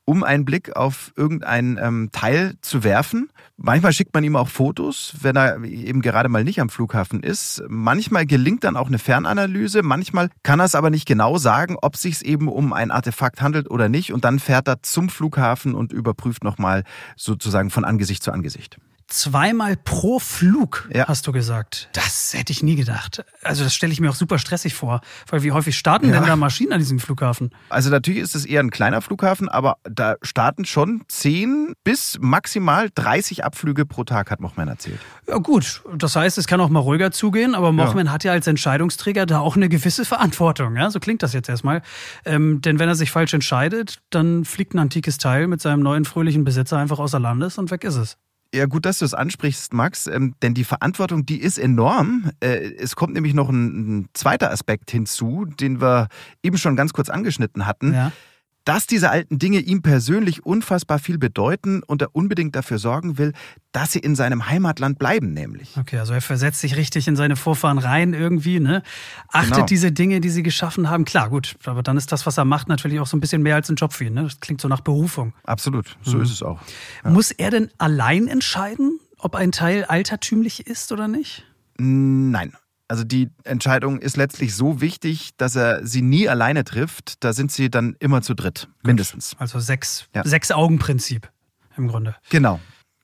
[0.06, 3.30] um einen Blick auf irgendein ähm, Teil zu werfen.
[3.58, 7.64] Manchmal schickt man ihm auch Fotos, wenn er eben gerade mal nicht am Flughafen ist.
[7.68, 11.96] Manchmal gelingt dann auch eine Fernanalyse, manchmal kann er es aber nicht genau sagen, ob
[11.96, 14.14] es sich eben um ein Artefakt handelt oder nicht.
[14.14, 16.84] Und dann fährt er zum Flughafen und überprüft nochmal
[17.16, 18.78] sozusagen von Angesicht zu Angesicht.
[19.08, 21.08] Zweimal pro Flug, ja.
[21.08, 21.90] hast du gesagt.
[21.94, 23.24] Das hätte ich nie gedacht.
[23.44, 25.02] Also das stelle ich mir auch super stressig vor.
[25.30, 26.20] Weil wie häufig starten ja.
[26.20, 27.52] denn da Maschinen an diesem Flughafen?
[27.70, 32.90] Also natürlich ist es eher ein kleiner Flughafen, aber da starten schon 10 bis maximal
[32.96, 35.00] 30 Abflüge pro Tag, hat Mochmann erzählt.
[35.28, 38.12] Ja gut, das heißt, es kann auch mal ruhiger zugehen, aber Mochmann ja.
[38.12, 40.76] hat ja als Entscheidungsträger da auch eine gewisse Verantwortung.
[40.78, 41.84] Ja, so klingt das jetzt erstmal.
[42.26, 46.06] Ähm, denn wenn er sich falsch entscheidet, dann fliegt ein antikes Teil mit seinem neuen
[46.06, 48.18] fröhlichen Besitzer einfach außer Landes und weg ist es.
[48.56, 52.32] Ja, gut, dass du es ansprichst, Max, ähm, denn die Verantwortung, die ist enorm.
[52.40, 56.08] Äh, es kommt nämlich noch ein, ein, zweiter Aspekt hinzu, den wir
[56.42, 57.94] eben schon ganz kurz angeschnitten hatten.
[57.94, 58.12] Ja
[58.66, 63.32] dass diese alten Dinge ihm persönlich unfassbar viel bedeuten und er unbedingt dafür sorgen will,
[63.72, 65.78] dass sie in seinem Heimatland bleiben, nämlich.
[65.78, 68.82] Okay, also er versetzt sich richtig in seine Vorfahren rein irgendwie, ne?
[69.30, 69.66] Achtet genau.
[69.66, 71.06] diese Dinge, die sie geschaffen haben.
[71.06, 73.56] Klar, gut, aber dann ist das, was er macht, natürlich auch so ein bisschen mehr
[73.56, 74.24] als ein Job für ihn, ne?
[74.24, 75.34] Das klingt so nach Berufung.
[75.44, 76.24] Absolut, so mhm.
[76.24, 76.60] ist es auch.
[77.04, 77.12] Ja.
[77.12, 81.46] Muss er denn allein entscheiden, ob ein Teil altertümlich ist oder nicht?
[81.78, 82.54] Nein,
[82.88, 87.24] also die Entscheidung ist letztlich so wichtig, dass er sie nie alleine trifft.
[87.24, 89.36] Da sind sie dann immer zu dritt, mindestens.
[89.40, 90.24] Also sechs, ja.
[90.24, 91.30] sechs Augen-Prinzip
[91.78, 92.16] im Grunde.
[92.30, 92.60] Genau.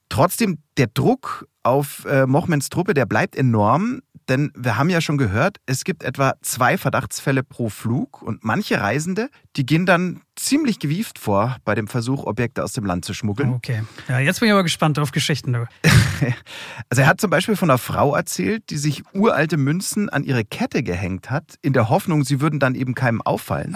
[0.09, 4.01] Trotzdem, der Druck auf äh, Mochmens Truppe, der bleibt enorm.
[4.29, 8.79] Denn wir haben ja schon gehört, es gibt etwa zwei Verdachtsfälle pro Flug und manche
[8.79, 13.13] Reisende, die gehen dann ziemlich gewieft vor bei dem Versuch, Objekte aus dem Land zu
[13.13, 13.53] schmuggeln.
[13.53, 13.83] Okay.
[14.07, 15.55] Ja, jetzt bin ich aber gespannt auf Geschichten.
[16.89, 20.45] also er hat zum Beispiel von einer Frau erzählt, die sich uralte Münzen an ihre
[20.45, 23.75] Kette gehängt hat, in der Hoffnung, sie würden dann eben keinem auffallen.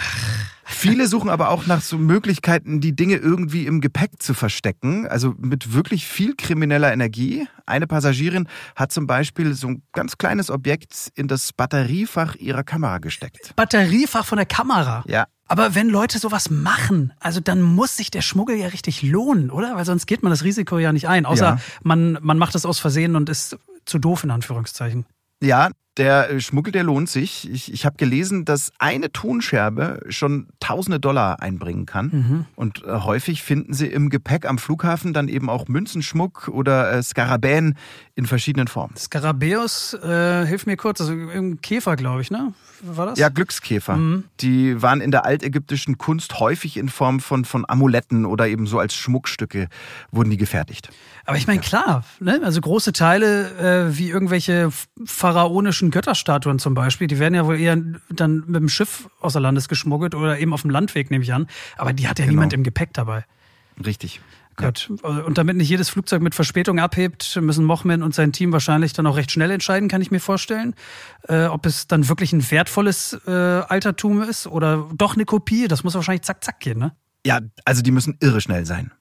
[0.68, 5.36] Viele suchen aber auch nach so Möglichkeiten, die Dinge irgendwie im Gepäck zu verstecken, also
[5.38, 7.48] mit wirklich viel krimineller Energie.
[7.68, 12.98] Eine Passagierin hat zum Beispiel so ein ganz kleines Objekt in das Batteriefach ihrer Kamera
[12.98, 13.56] gesteckt.
[13.56, 15.04] Batteriefach von der Kamera?
[15.08, 15.28] Ja.
[15.48, 19.76] Aber wenn Leute sowas machen, also dann muss sich der Schmuggel ja richtig lohnen, oder?
[19.76, 21.26] Weil sonst geht man das Risiko ja nicht ein.
[21.26, 21.60] Außer ja.
[21.84, 25.06] man, man macht es aus Versehen und ist zu doof in Anführungszeichen.
[25.42, 27.50] Ja, der äh, Schmuggel, der lohnt sich.
[27.50, 32.06] Ich, ich habe gelesen, dass eine Tonscherbe schon tausende Dollar einbringen kann.
[32.12, 32.46] Mhm.
[32.56, 37.04] Und äh, häufig finden sie im Gepäck am Flughafen dann eben auch Münzenschmuck oder äh,
[37.04, 37.78] Skarabäen
[38.16, 38.96] in verschiedenen Formen.
[38.98, 42.54] Skarabäus, äh, hilf mir kurz, also im Käfer, glaube ich, ne?
[42.82, 43.20] War das?
[43.20, 43.96] Ja, Glückskäfer.
[43.96, 44.26] Mhm.
[44.42, 48.80] Die waren in der altägyptischen Kunst häufig in Form von, von Amuletten oder eben so
[48.80, 49.70] als Schmuckstücke
[50.12, 50.90] wurden die gefertigt.
[51.26, 52.42] Aber ich meine, klar, ne?
[52.44, 54.70] also große Teile äh, wie irgendwelche
[55.06, 57.78] pharaonischen ägyptischen Götterstatuen zum Beispiel, die werden ja wohl eher
[58.10, 61.48] dann mit dem Schiff außer Landes geschmuggelt oder eben auf dem Landweg, nehme ich an.
[61.78, 62.36] Aber die hat ja genau.
[62.36, 63.26] niemand im Gepäck dabei.
[63.84, 64.22] Richtig.
[64.58, 64.90] Gut.
[65.04, 69.06] Und damit nicht jedes Flugzeug mit Verspätung abhebt, müssen Mochman und sein Team wahrscheinlich dann
[69.06, 70.76] auch recht schnell entscheiden, kann ich mir vorstellen.
[71.28, 75.68] Äh, ob es dann wirklich ein wertvolles äh, Altertum ist oder doch eine Kopie.
[75.68, 76.96] Das muss wahrscheinlich zack, zack gehen, ne?
[77.26, 78.92] Ja, also die müssen irre schnell sein.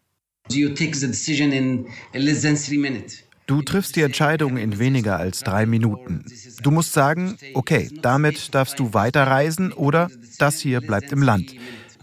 [3.47, 6.25] Du triffst die Entscheidung in weniger als drei Minuten.
[6.63, 11.55] Du musst sagen, okay, damit darfst du weiterreisen oder das hier bleibt im Land.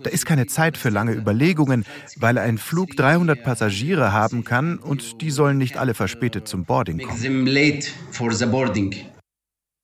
[0.04, 1.86] Da ist keine Zeit für lange Überlegungen,
[2.18, 7.00] weil ein Flug 300 Passagiere haben kann und die sollen nicht alle verspätet zum Boarding
[7.00, 7.48] kommen.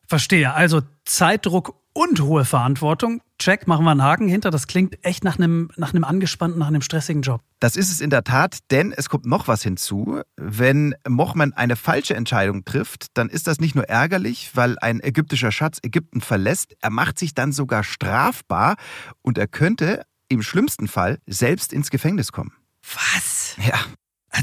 [0.08, 0.54] Verstehe.
[0.54, 3.22] Also Zeitdruck und hohe Verantwortung.
[3.40, 4.52] Check, machen wir einen Haken hinter.
[4.52, 7.42] Das klingt echt nach einem, nach einem angespannten, nach einem stressigen Job.
[7.60, 10.22] Das ist es in der Tat, denn es kommt noch was hinzu.
[10.38, 15.52] Wenn Mochman eine falsche Entscheidung trifft, dann ist das nicht nur ärgerlich, weil ein ägyptischer
[15.52, 18.76] Schatz Ägypten verlässt, er macht sich dann sogar strafbar
[19.22, 22.54] und er könnte im schlimmsten Fall selbst ins Gefängnis kommen.
[22.94, 23.56] Was?
[23.58, 23.80] Ja.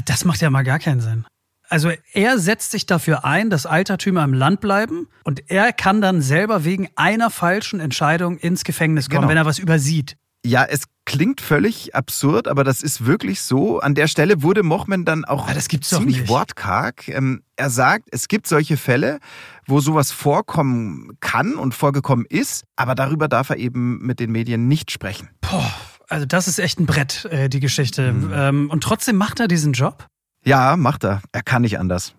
[0.05, 1.25] Das macht ja mal gar keinen Sinn.
[1.69, 6.21] Also er setzt sich dafür ein, dass Altertümer im Land bleiben und er kann dann
[6.21, 9.29] selber wegen einer falschen Entscheidung ins Gefängnis kommen, genau.
[9.29, 10.17] wenn er was übersieht.
[10.45, 13.79] Ja, es klingt völlig absurd, aber das ist wirklich so.
[13.79, 17.07] An der Stelle wurde Mochman dann auch ah, ziemlich wortkarg.
[17.07, 19.19] Ähm, er sagt, es gibt solche Fälle,
[19.65, 24.67] wo sowas vorkommen kann und vorgekommen ist, aber darüber darf er eben mit den Medien
[24.67, 25.29] nicht sprechen.
[25.41, 25.73] Boah,
[26.09, 28.13] also das ist echt ein Brett, äh, die Geschichte.
[28.13, 28.31] Mhm.
[28.33, 30.05] Ähm, und trotzdem macht er diesen Job?
[30.45, 31.21] Ja, macht er.
[31.31, 32.13] Er kann nicht anders.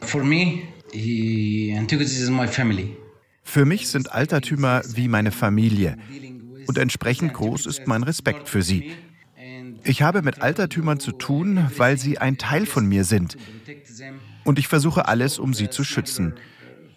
[0.00, 2.96] For me, Antiquities is my family.
[3.42, 5.96] Für mich sind Altertümer wie meine Familie.
[6.66, 8.92] Und entsprechend groß ist mein Respekt für sie.
[9.84, 13.36] Ich habe mit Altertümern zu tun, weil sie ein Teil von mir sind.
[14.44, 16.34] Und ich versuche alles, um sie zu schützen.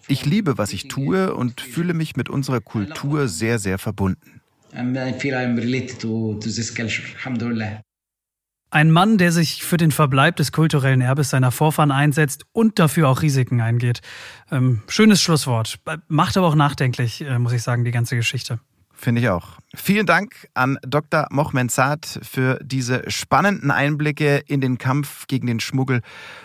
[0.08, 4.40] Ich liebe, was ich tue und fühle mich mit unserer Kultur sehr, sehr verbunden.
[4.72, 7.04] I feel I'm related to, to this culture.
[7.18, 7.80] Alhamdulillah.
[8.72, 13.08] Ein Mann, der sich für den Verbleib des kulturellen Erbes seiner Vorfahren einsetzt und dafür
[13.08, 14.00] auch Risiken eingeht.
[14.52, 15.80] Ähm, schönes Schlusswort.
[16.06, 18.60] Macht aber auch nachdenklich, äh, muss ich sagen, die ganze Geschichte.
[18.92, 19.58] Finde ich auch.
[19.74, 21.26] Vielen Dank an Dr.
[21.30, 26.02] Mochmenzat für diese spannenden Einblicke in den Kampf gegen den Schmuggel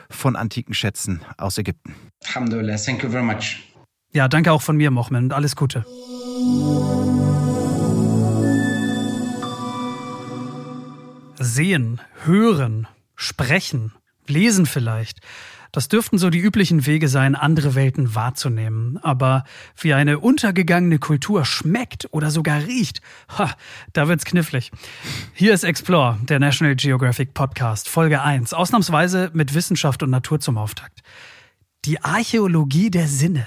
[0.10, 1.94] von antiken Schätzen aus Ägypten.
[2.28, 3.62] Alhamdulillah, thank you very much.
[4.14, 5.86] Ja, danke auch von mir, Mochmen, und alles Gute.
[11.38, 13.92] Sehen, hören, sprechen,
[14.26, 15.20] lesen vielleicht.
[15.74, 18.98] Das dürften so die üblichen Wege sein, andere Welten wahrzunehmen.
[19.04, 19.44] Aber
[19.78, 23.02] wie eine untergegangene Kultur schmeckt oder sogar riecht,
[23.38, 23.54] ha,
[23.92, 24.72] da wird's knifflig.
[25.34, 30.58] Hier ist Explore, der National Geographic Podcast, Folge 1, ausnahmsweise mit Wissenschaft und Natur zum
[30.58, 31.02] Auftakt.
[31.84, 33.46] Die Archäologie der Sinne.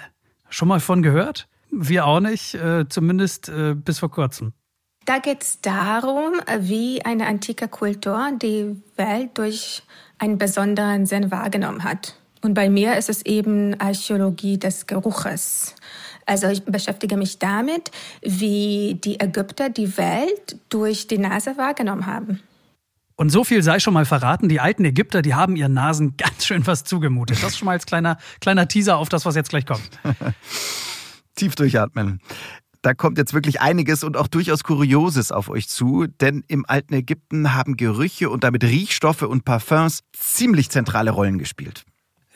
[0.50, 1.48] Schon mal von gehört?
[1.70, 4.52] Wir auch nicht, äh, zumindest äh, bis vor kurzem.
[5.08, 9.82] Da geht es darum, wie eine antike Kultur die Welt durch
[10.18, 12.14] einen besonderen Sinn wahrgenommen hat.
[12.42, 15.74] Und bei mir ist es eben Archäologie des Geruches.
[16.26, 17.90] Also ich beschäftige mich damit,
[18.20, 22.40] wie die Ägypter die Welt durch die Nase wahrgenommen haben.
[23.16, 26.44] Und so viel sei schon mal verraten, die alten Ägypter, die haben ihren Nasen ganz
[26.44, 27.42] schön was zugemutet.
[27.42, 29.88] Das schon mal als kleiner, kleiner Teaser auf das, was jetzt gleich kommt.
[31.34, 32.20] Tief durchatmen.
[32.82, 36.94] Da kommt jetzt wirklich einiges und auch durchaus Kurioses auf euch zu, denn im alten
[36.94, 41.84] Ägypten haben Gerüche und damit Riechstoffe und Parfums ziemlich zentrale Rollen gespielt.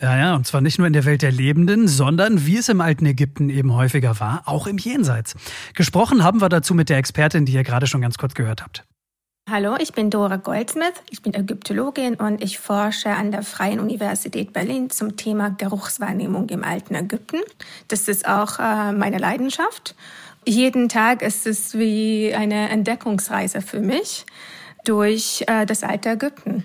[0.01, 2.81] Ja, ja, und zwar nicht nur in der Welt der Lebenden, sondern wie es im
[2.81, 5.37] alten Ägypten eben häufiger war, auch im Jenseits.
[5.75, 8.85] Gesprochen haben wir dazu mit der Expertin, die ihr gerade schon ganz kurz gehört habt.
[9.49, 14.53] Hallo, ich bin Dora Goldsmith, ich bin Ägyptologin und ich forsche an der Freien Universität
[14.53, 17.39] Berlin zum Thema Geruchswahrnehmung im alten Ägypten.
[17.89, 19.95] Das ist auch äh, meine Leidenschaft.
[20.45, 24.27] Jeden Tag ist es wie eine Entdeckungsreise für mich
[24.85, 26.65] durch äh, das alte Ägypten.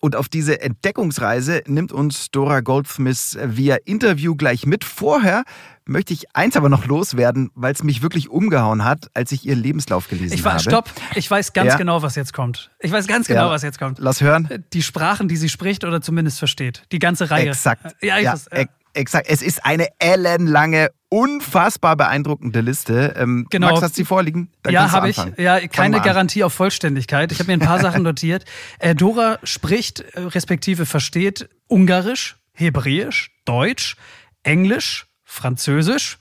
[0.00, 4.84] Und auf diese Entdeckungsreise nimmt uns Dora Goldsmith via Interview gleich mit.
[4.84, 5.44] Vorher
[5.86, 9.56] möchte ich eins aber noch loswerden, weil es mich wirklich umgehauen hat, als ich ihr
[9.56, 10.62] Lebenslauf gelesen ich war, habe.
[10.62, 11.76] Stopp, ich weiß ganz ja.
[11.78, 12.70] genau, was jetzt kommt.
[12.80, 13.50] Ich weiß ganz genau, ja.
[13.50, 13.98] was jetzt kommt.
[13.98, 14.64] Lass hören.
[14.74, 16.82] Die Sprachen, die sie spricht oder zumindest versteht.
[16.92, 17.48] Die ganze Reihe.
[17.48, 17.96] Exakt.
[18.02, 18.64] Ja, ich ja, weiß, ja.
[18.92, 19.26] Exakt.
[19.28, 23.14] Es ist eine ellenlange, unfassbar beeindruckende Liste.
[23.16, 23.68] Ähm, genau.
[23.68, 24.50] Max, hast du sie vorliegen?
[24.64, 25.16] Dann ja, habe ich.
[25.36, 27.30] Ja, keine Garantie auf Vollständigkeit.
[27.30, 28.44] Ich habe mir ein paar Sachen notiert.
[28.78, 33.96] Äh, Dora spricht, äh, respektive versteht Ungarisch, Hebräisch, Deutsch,
[34.42, 36.18] Englisch, Französisch.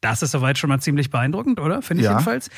[0.00, 1.82] Das ist soweit schon mal ziemlich beeindruckend, oder?
[1.82, 2.12] Finde ich ja.
[2.12, 2.50] jedenfalls.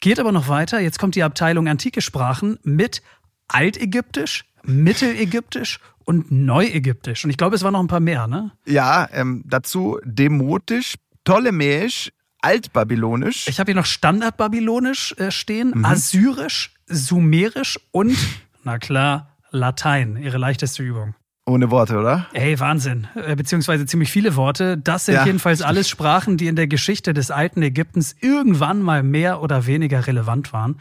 [0.00, 0.80] Geht aber noch weiter.
[0.80, 3.02] Jetzt kommt die Abteilung antike Sprachen mit
[3.48, 7.24] Altägyptisch, Mittelägyptisch und Neuägyptisch.
[7.24, 8.52] Und ich glaube, es waren noch ein paar mehr, ne?
[8.64, 10.94] Ja, ähm, dazu Demotisch,
[11.24, 12.10] Ptolemäisch,
[12.40, 13.48] Altbabylonisch.
[13.48, 15.84] Ich habe hier noch Standardbabylonisch äh, stehen, mhm.
[15.84, 18.16] Assyrisch, Sumerisch und,
[18.64, 21.14] na klar, Latein, ihre leichteste Übung.
[21.46, 22.26] Ohne Worte, oder?
[22.34, 23.08] Ey, Wahnsinn.
[23.14, 24.76] Äh, beziehungsweise ziemlich viele Worte.
[24.76, 29.02] Das sind ja, jedenfalls alles Sprachen, die in der Geschichte des alten Ägyptens irgendwann mal
[29.02, 30.78] mehr oder weniger relevant waren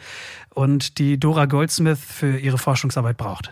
[0.53, 3.51] und die Dora Goldsmith für ihre Forschungsarbeit braucht.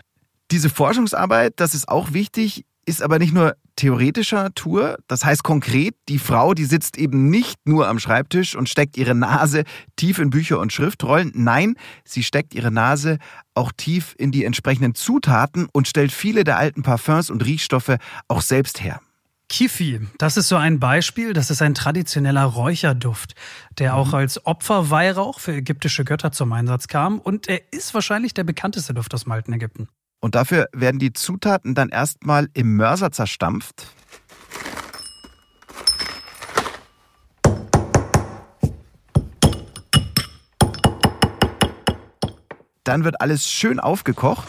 [0.50, 4.98] Diese Forschungsarbeit, das ist auch wichtig, ist aber nicht nur theoretischer Natur.
[5.06, 9.14] Das heißt konkret, die Frau, die sitzt eben nicht nur am Schreibtisch und steckt ihre
[9.14, 9.64] Nase
[9.96, 11.32] tief in Bücher und Schriftrollen.
[11.34, 13.18] Nein, sie steckt ihre Nase
[13.54, 17.96] auch tief in die entsprechenden Zutaten und stellt viele der alten Parfums und Riechstoffe
[18.28, 19.00] auch selbst her.
[19.48, 21.32] Kifi, das ist so ein Beispiel.
[21.32, 23.34] Das ist ein traditioneller Räucherduft,
[23.78, 24.14] der auch mhm.
[24.14, 27.20] als Opferweihrauch für ägyptische Götter zum Einsatz kam.
[27.20, 29.88] Und er ist wahrscheinlich der bekannteste Duft aus dem alten Ägypten.
[30.20, 33.86] Und dafür werden die Zutaten dann erstmal im Mörser zerstampft.
[42.84, 44.46] Dann wird alles schön aufgekocht.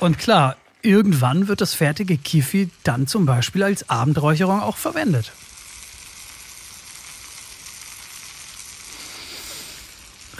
[0.00, 5.32] Und klar, irgendwann wird das fertige Kifi dann zum Beispiel als Abendräucherung auch verwendet.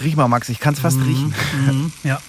[0.01, 1.03] Riech mal, Max, ich kann es fast mhm.
[1.05, 1.35] riechen.
[1.67, 1.93] Mhm.
[2.03, 2.21] Ja.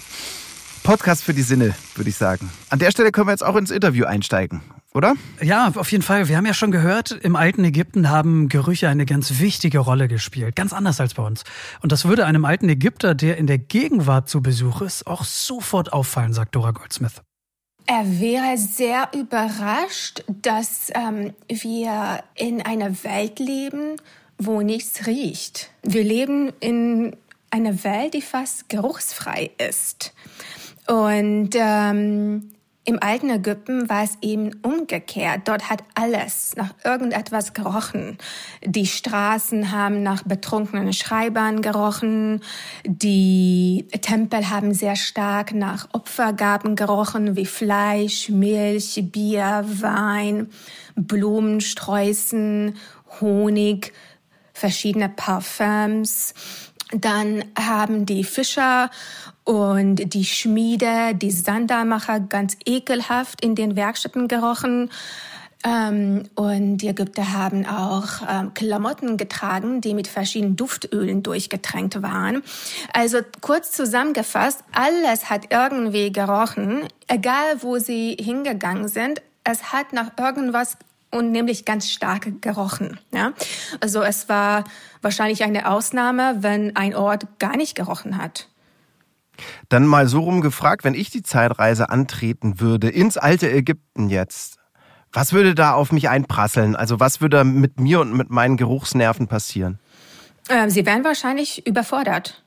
[0.83, 2.49] Podcast für die Sinne, würde ich sagen.
[2.69, 4.61] An der Stelle können wir jetzt auch ins Interview einsteigen,
[4.93, 5.15] oder?
[5.41, 6.29] Ja, auf jeden Fall.
[6.29, 10.55] Wir haben ja schon gehört, im alten Ägypten haben Gerüche eine ganz wichtige Rolle gespielt.
[10.55, 11.43] Ganz anders als bei uns.
[11.81, 15.91] Und das würde einem alten Ägypter, der in der Gegenwart zu Besuch ist, auch sofort
[15.91, 17.21] auffallen, sagt Dora Goldsmith.
[17.85, 23.97] Er wäre sehr überrascht, dass ähm, wir in einer Welt leben,
[24.37, 25.71] wo nichts riecht.
[25.83, 27.15] Wir leben in
[27.49, 30.13] eine Welt, die fast geruchsfrei ist.
[30.87, 32.51] Und ähm,
[32.89, 35.41] im alten Ägypten war es eben umgekehrt.
[35.49, 38.17] Dort hat alles nach irgendetwas gerochen.
[38.63, 42.41] Die Straßen haben nach betrunkenen Schreibern gerochen.
[42.85, 50.49] Die Tempel haben sehr stark nach Opfergaben gerochen, wie Fleisch, Milch, Bier, Wein,
[50.95, 52.77] Blumen, Sträußen,
[53.19, 53.91] Honig,
[54.53, 56.33] verschiedene Parfums.
[56.91, 58.89] Dann haben die Fischer
[59.43, 64.89] und die Schmiede, die Sandarmacher ganz ekelhaft in den Werkstätten gerochen.
[65.65, 72.43] Ähm, und die Ägypter haben auch ähm, Klamotten getragen, die mit verschiedenen Duftölen durchgetränkt waren.
[72.93, 79.21] Also kurz zusammengefasst, alles hat irgendwie gerochen, egal wo sie hingegangen sind.
[79.43, 80.77] Es hat nach irgendwas
[81.11, 82.99] und nämlich ganz stark gerochen.
[83.13, 83.33] Ja?
[83.79, 84.63] Also es war
[85.01, 88.49] wahrscheinlich eine Ausnahme, wenn ein Ort gar nicht gerochen hat.
[89.69, 94.57] Dann mal so rum gefragt, wenn ich die Zeitreise antreten würde, ins alte Ägypten jetzt,
[95.11, 96.75] was würde da auf mich einprasseln?
[96.75, 99.79] Also was würde mit mir und mit meinen Geruchsnerven passieren?
[100.49, 102.43] Ähm, sie wären wahrscheinlich überfordert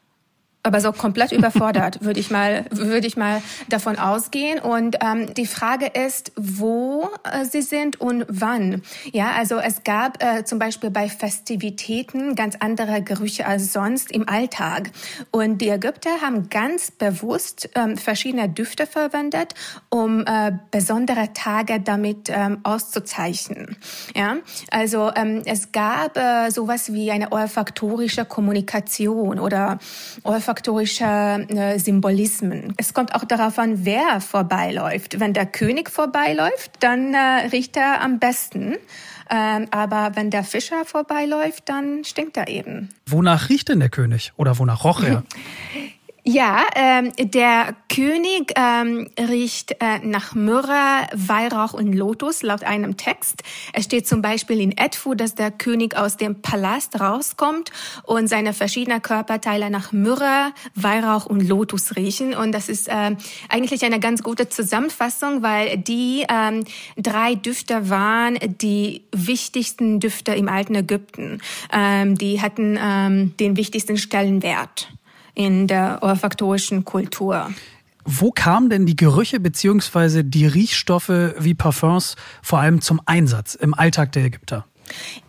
[0.62, 4.58] aber so komplett überfordert, würde ich mal, würde ich mal davon ausgehen.
[4.58, 8.82] Und ähm, die Frage ist, wo äh, sie sind und wann.
[9.12, 14.28] Ja, also es gab äh, zum Beispiel bei Festivitäten ganz andere Gerüche als sonst im
[14.28, 14.90] Alltag.
[15.30, 19.54] Und die Ägypter haben ganz bewusst ähm, verschiedene Düfte verwendet,
[19.88, 23.76] um äh, besondere Tage damit ähm, auszuzeichnen.
[24.14, 24.36] Ja,
[24.70, 29.78] also ähm, es gab äh, sowas wie eine olfaktorische Kommunikation oder
[30.22, 32.74] olfaktorische olfaktorische äh, Symbolismen.
[32.76, 35.20] Es kommt auch darauf an, wer vorbeiläuft.
[35.20, 38.74] Wenn der König vorbeiläuft, dann äh, riecht er am besten.
[39.30, 42.88] Ähm, aber wenn der Fischer vorbeiläuft, dann stinkt er eben.
[43.07, 44.32] Wonach riecht denn der König?
[44.36, 45.22] Oder wonach roch er?
[46.32, 53.42] Ja, ähm, der König ähm, riecht äh, nach Myrrhe, Weihrauch und Lotus laut einem Text.
[53.72, 57.72] Es steht zum Beispiel in Edfu, dass der König aus dem Palast rauskommt
[58.04, 62.32] und seine verschiedenen Körperteile nach Myrrhe, Weihrauch und Lotus riechen.
[62.32, 63.16] Und das ist äh,
[63.48, 66.62] eigentlich eine ganz gute Zusammenfassung, weil die ähm,
[66.96, 71.40] drei Düfte waren die wichtigsten Düfte im alten Ägypten.
[71.72, 74.90] Ähm, die hatten ähm, den wichtigsten Stellenwert
[75.34, 77.50] in der olfaktorischen Kultur.
[78.04, 80.22] Wo kamen denn die Gerüche bzw.
[80.22, 84.64] die Riechstoffe wie Parfums vor allem zum Einsatz im Alltag der Ägypter?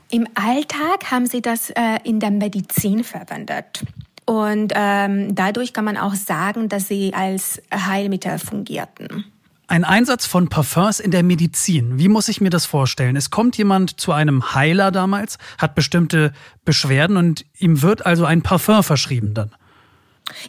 [0.10, 3.84] Im Alltag haben sie das äh, in der Medizin verwendet.
[4.26, 9.26] Und ähm, dadurch kann man auch sagen, dass sie als Heilmittel fungierten.
[9.68, 11.98] Ein Einsatz von Parfums in der Medizin.
[11.98, 13.16] Wie muss ich mir das vorstellen?
[13.16, 16.34] Es kommt jemand zu einem Heiler damals, hat bestimmte
[16.66, 19.52] Beschwerden und ihm wird also ein Parfum verschrieben dann.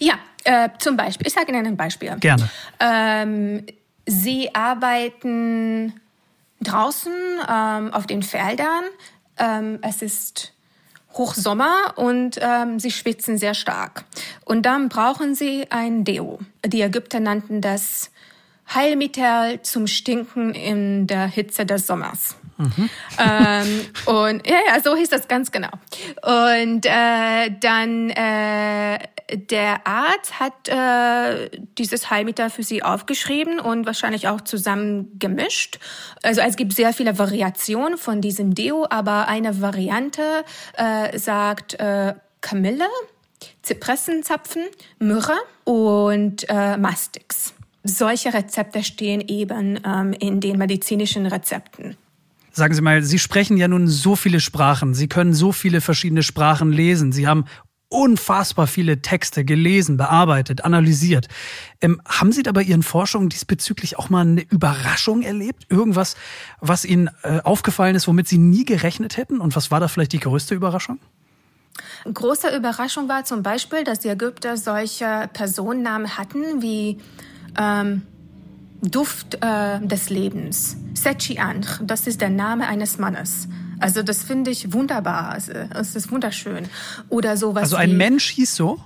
[0.01, 0.15] Ja,
[0.45, 1.27] äh, zum Beispiel.
[1.27, 2.17] Ich sage Ihnen ein Beispiel.
[2.19, 2.49] Gerne.
[2.81, 3.67] Ähm,
[4.07, 5.95] Sie arbeiten
[6.61, 7.13] draußen
[7.49, 8.85] ähm, auf den Feldern.
[9.39, 10.53] Ähm, es ist
[11.15, 14.05] Hochsommer und ähm, sie schwitzen sehr stark.
[14.45, 16.39] Und dann brauchen sie ein Deo.
[16.65, 18.11] Die Ägypter nannten das
[18.75, 22.37] Heilmittel zum Stinken in der Hitze des Sommers.
[22.57, 22.91] Mhm.
[23.19, 25.71] Ähm, und ja, ja, so hieß das ganz genau.
[26.23, 28.99] Und äh, dann äh,
[29.37, 35.79] der Arzt hat äh, dieses Heilmittel für sie aufgeschrieben und wahrscheinlich auch zusammen gemischt.
[36.23, 40.45] Also es gibt sehr viele Variationen von diesem Deo, aber eine Variante
[40.77, 42.87] äh, sagt äh, Kamille,
[43.63, 44.63] Zypressenzapfen,
[44.99, 47.55] Myrrhe und äh, Mastix.
[47.85, 51.97] Solche Rezepte stehen eben ähm, in den medizinischen Rezepten.
[52.53, 54.95] Sagen Sie mal, Sie sprechen ja nun so viele Sprachen.
[54.95, 57.11] Sie können so viele verschiedene Sprachen lesen.
[57.11, 57.47] Sie haben
[57.93, 61.29] unfassbar viele Texte gelesen, bearbeitet, analysiert.
[61.81, 65.67] Ähm, haben Sie da bei Ihren Forschungen diesbezüglich auch mal eine Überraschung erlebt?
[65.69, 66.17] Irgendwas,
[66.61, 69.39] was Ihnen äh, aufgefallen ist, womit Sie nie gerechnet hätten?
[69.41, 70.99] Und was war da vielleicht die größte Überraschung?
[72.13, 76.99] Große Überraschung war zum Beispiel, dass die Ägypter solche Personennamen hatten wie
[77.59, 78.03] ähm,
[78.83, 80.77] Duft äh, des Lebens.
[80.95, 83.49] Sechi Anch, das ist der Name eines Mannes.
[83.83, 85.37] Also das finde ich wunderbar.
[85.37, 86.69] Es ist wunderschön.
[87.09, 87.65] Oder sowas.
[87.65, 88.81] Also ein Mensch hieß so?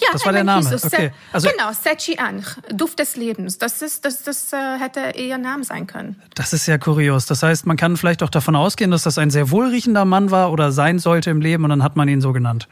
[0.00, 0.62] Ja, das war der Name.
[0.62, 0.86] So.
[0.86, 1.10] Okay.
[1.32, 3.58] Also genau, Sechi Anch, Duft des Lebens.
[3.58, 6.22] Das ist, das, das äh, hätte ihr Name sein können.
[6.34, 7.26] Das ist sehr kurios.
[7.26, 10.52] Das heißt, man kann vielleicht auch davon ausgehen, dass das ein sehr wohlriechender Mann war
[10.52, 12.68] oder sein sollte im Leben und dann hat man ihn so genannt.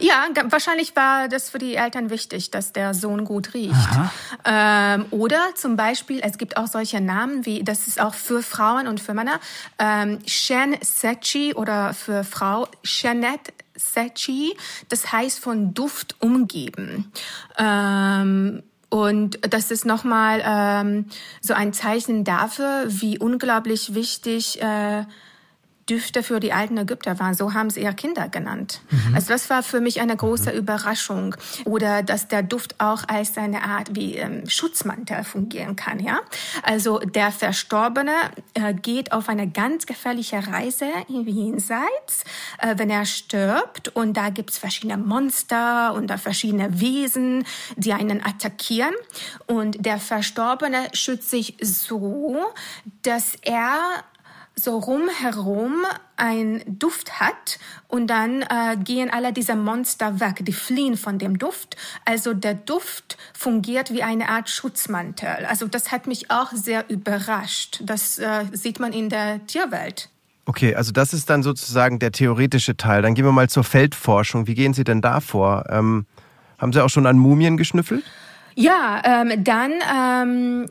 [0.00, 3.74] Ja, wahrscheinlich war das für die Eltern wichtig, dass der Sohn gut riecht.
[4.44, 8.88] Ähm, oder zum Beispiel, es gibt auch solche Namen wie, das ist auch für Frauen
[8.88, 9.38] und für Männer,
[9.78, 14.56] ähm, Shen Sechi oder für Frau Shenet Sechi.
[14.88, 17.12] Das heißt von Duft umgeben.
[17.58, 21.06] Ähm, und das ist nochmal ähm,
[21.40, 25.04] so ein Zeichen dafür, wie unglaublich wichtig äh,
[25.90, 27.34] Düfte für die alten Ägypter waren.
[27.34, 28.80] So haben sie ihre Kinder genannt.
[28.90, 29.14] Mhm.
[29.14, 30.58] Also das war für mich eine große mhm.
[30.58, 31.34] Überraschung.
[31.64, 35.98] Oder dass der Duft auch als eine Art wie ähm, Schutzmantel fungieren kann.
[35.98, 36.20] Ja,
[36.62, 38.12] also der Verstorbene
[38.54, 42.24] äh, geht auf eine ganz gefährliche Reise in jenseits,
[42.58, 43.88] äh, wenn er stirbt.
[43.88, 47.44] Und da gibt's verschiedene Monster und verschiedene Wesen,
[47.76, 48.94] die einen attackieren.
[49.46, 52.38] Und der Verstorbene schützt sich so,
[53.02, 54.04] dass er
[54.62, 55.84] so rumherum
[56.16, 57.58] ein Duft hat
[57.88, 61.76] und dann äh, gehen alle diese Monster weg, die fliehen von dem Duft.
[62.04, 65.46] Also der Duft fungiert wie eine Art Schutzmantel.
[65.46, 67.80] Also das hat mich auch sehr überrascht.
[67.84, 70.08] Das äh, sieht man in der Tierwelt.
[70.46, 73.02] Okay, also das ist dann sozusagen der theoretische Teil.
[73.02, 74.46] Dann gehen wir mal zur Feldforschung.
[74.46, 75.64] Wie gehen Sie denn da vor?
[75.68, 76.06] Ähm,
[76.58, 78.04] haben Sie auch schon an Mumien geschnüffelt?
[78.56, 80.66] Ja, ähm, dann ähm,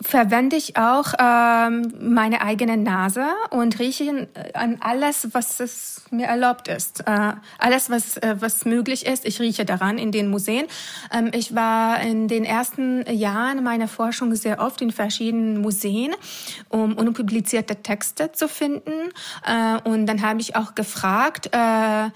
[0.00, 6.68] verwende ich auch ähm, meine eigene Nase und rieche an alles, was es mir erlaubt
[6.68, 7.00] ist.
[7.00, 10.66] Äh, alles, was, äh, was möglich ist, ich rieche daran in den Museen.
[11.12, 16.14] Ähm, ich war in den ersten Jahren meiner Forschung sehr oft in verschiedenen Museen,
[16.68, 19.10] um unpublizierte Texte zu finden.
[19.44, 22.10] Äh, und dann habe ich auch gefragt, äh,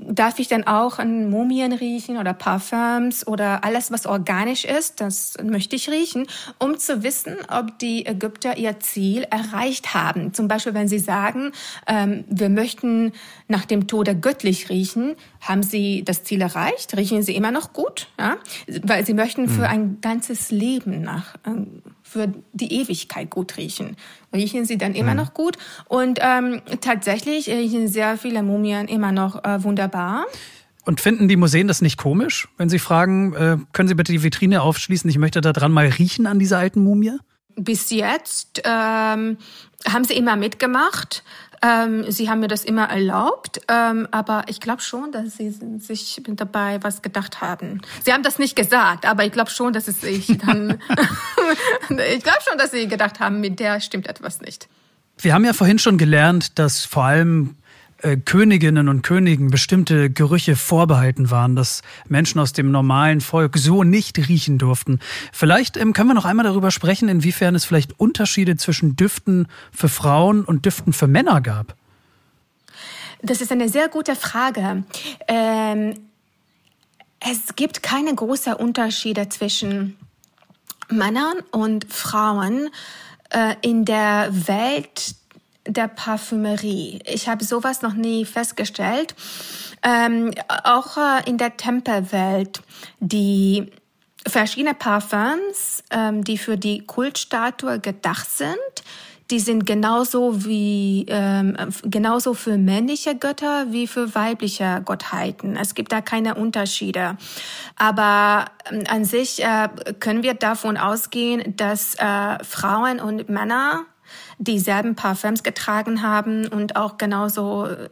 [0.00, 5.34] darf ich dann auch an Mumien riechen oder Parfums oder alles, was organisch ist, das
[5.42, 6.26] möchte ich riechen,
[6.58, 10.32] um zu wissen, ob die Ägypter ihr Ziel erreicht haben.
[10.32, 11.52] Zum Beispiel, wenn sie sagen,
[11.86, 13.12] ähm, wir möchten
[13.48, 16.96] nach dem Tode göttlich riechen, haben sie das Ziel erreicht?
[16.96, 18.08] Riechen sie immer noch gut?
[18.18, 18.36] Ja?
[18.82, 19.70] Weil sie möchten für hm.
[19.70, 23.96] ein ganzes Leben nach, ähm, für die Ewigkeit gut riechen.
[24.32, 25.18] Riechen sie dann immer mhm.
[25.18, 25.58] noch gut.
[25.86, 30.24] Und ähm, tatsächlich riechen sehr viele Mumien immer noch äh, wunderbar.
[30.84, 34.22] Und finden die Museen das nicht komisch, wenn sie fragen, äh, können Sie bitte die
[34.22, 37.18] Vitrine aufschließen, ich möchte da dran mal riechen an dieser alten Mumie?
[37.56, 39.36] Bis jetzt ähm,
[39.86, 41.24] haben sie immer mitgemacht.
[41.62, 46.22] Ähm, sie haben mir das immer erlaubt, ähm, aber ich glaube schon, dass sie sich
[46.26, 47.80] dabei was gedacht haben.
[48.04, 50.80] Sie haben das nicht gesagt, aber ich glaube schon, dass es sich dann,
[51.88, 54.68] ich glaube schon, dass sie gedacht haben, mit der stimmt etwas nicht.
[55.18, 57.56] Wir haben ja vorhin schon gelernt, dass vor allem
[58.02, 63.82] äh, Königinnen und Königen bestimmte Gerüche vorbehalten waren, dass Menschen aus dem normalen Volk so
[63.82, 65.00] nicht riechen durften.
[65.32, 69.88] Vielleicht ähm, können wir noch einmal darüber sprechen, inwiefern es vielleicht Unterschiede zwischen Düften für
[69.88, 71.74] Frauen und Düften für Männer gab.
[73.20, 74.84] Das ist eine sehr gute Frage.
[75.26, 75.94] Ähm,
[77.18, 79.96] es gibt keine großen Unterschiede zwischen
[80.88, 82.70] Männern und Frauen
[83.30, 85.16] äh, in der Welt
[85.68, 87.00] der Parfümerie.
[87.04, 89.14] Ich habe sowas noch nie festgestellt.
[89.82, 90.32] Ähm,
[90.64, 92.60] auch äh, in der Tempelwelt,
[93.00, 93.70] die
[94.26, 98.56] verschiedene Parfums, ähm, die für die Kultstatue gedacht sind,
[99.30, 105.56] die sind genauso wie ähm, genauso für männliche Götter wie für weibliche Gottheiten.
[105.56, 107.18] Es gibt da keine Unterschiede.
[107.76, 109.68] Aber ähm, an sich äh,
[110.00, 113.84] können wir davon ausgehen, dass äh, Frauen und Männer
[114.38, 117.88] dieselben Parfums getragen haben und auch genauso äh,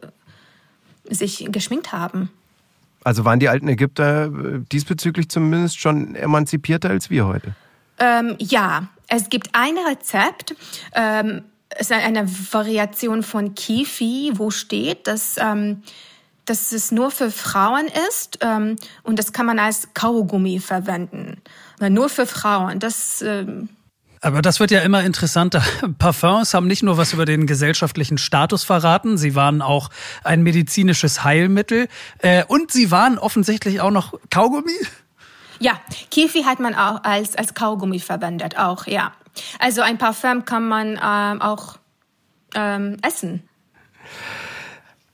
[1.09, 2.29] sich geschminkt haben.
[3.03, 7.55] Also waren die alten Ägypter äh, diesbezüglich zumindest schon emanzipierter als wir heute?
[7.99, 10.55] Ähm, ja, es gibt ein Rezept.
[10.93, 15.83] Ähm, es ist eine Variation von Kifi, wo steht, dass, ähm,
[16.45, 21.41] dass es nur für Frauen ist ähm, und das kann man als Kaugummi verwenden.
[21.79, 22.79] Nur für Frauen.
[22.79, 23.69] Das ähm,
[24.21, 25.63] aber das wird ja immer interessanter.
[25.99, 29.89] Parfums haben nicht nur was über den gesellschaftlichen Status verraten, sie waren auch
[30.23, 31.87] ein medizinisches Heilmittel
[32.19, 34.77] äh, und sie waren offensichtlich auch noch Kaugummi.
[35.59, 35.79] Ja,
[36.11, 39.13] Kifi hat man auch als, als Kaugummi verwendet, auch, ja.
[39.59, 41.77] Also ein Parfum kann man ähm, auch
[42.55, 43.47] ähm, essen.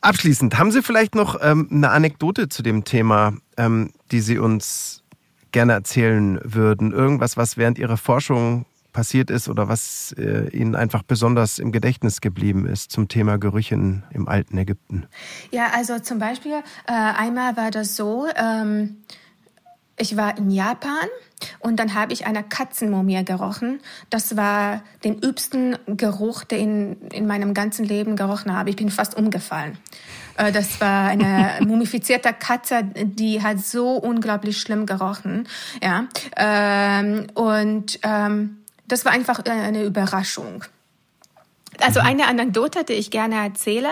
[0.02, 5.04] Abschließend, haben Sie vielleicht noch ähm, eine Anekdote zu dem Thema, ähm, die Sie uns
[5.52, 6.92] gerne erzählen würden?
[6.92, 12.22] Irgendwas, was während Ihrer Forschung passiert ist oder was äh, Ihnen einfach besonders im Gedächtnis
[12.22, 15.08] geblieben ist zum Thema Gerüchen im alten Ägypten?
[15.52, 18.98] Ja, also zum Beispiel, äh, einmal war das so, ähm,
[19.98, 21.08] ich war in Japan
[21.60, 23.80] und dann habe ich eine Katzenmumie gerochen.
[24.10, 28.70] Das war den übsten Geruch, den in, in meinem ganzen Leben gerochen habe.
[28.70, 29.78] Ich bin fast umgefallen.
[30.38, 35.48] Äh, das war eine mumifizierte Katze, die hat so unglaublich schlimm gerochen.
[35.82, 40.64] Ja, ähm, und ähm, das war einfach eine Überraschung.
[41.80, 42.08] Also mhm.
[42.08, 43.90] eine Anekdote, die ich gerne erzähle,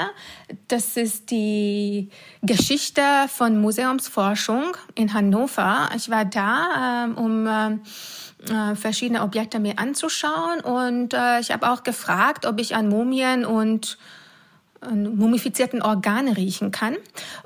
[0.68, 2.10] das ist die
[2.42, 5.90] Geschichte von Museumsforschung in Hannover.
[5.96, 11.84] Ich war da, ähm, um äh, verschiedene Objekte mir anzuschauen und äh, ich habe auch
[11.84, 13.98] gefragt, ob ich an Mumien und
[14.90, 16.96] mumifizierten Organe riechen kann.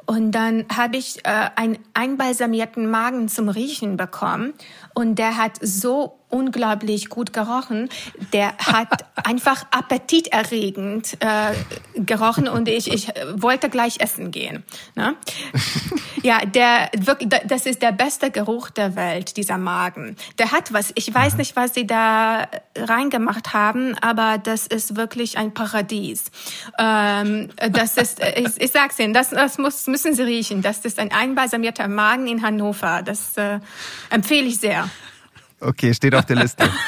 [0.06, 4.54] Und dann habe ich äh, einen einbalsamierten Magen zum Riechen bekommen.
[4.94, 7.90] Und der hat so unglaublich gut gerochen.
[8.34, 11.54] Der hat einfach appetiterregend äh,
[12.00, 14.64] gerochen und ich, ich wollte gleich essen gehen.
[14.96, 15.16] Ne?
[16.26, 20.16] Ja, der wirklich, das ist der beste Geruch der Welt, dieser Magen.
[20.40, 20.92] Der hat was.
[20.96, 26.32] Ich weiß nicht, was sie da reingemacht haben, aber das ist wirklich ein Paradies.
[26.80, 30.64] Ähm, das ist, ich, ich sag's Ihnen, das, das muss, müssen Sie riechen.
[30.64, 33.04] Das ist ein einbalsamierter Magen in Hannover.
[33.04, 33.60] Das äh,
[34.10, 34.90] empfehle ich sehr.
[35.66, 36.70] Okay, steht auf der Liste.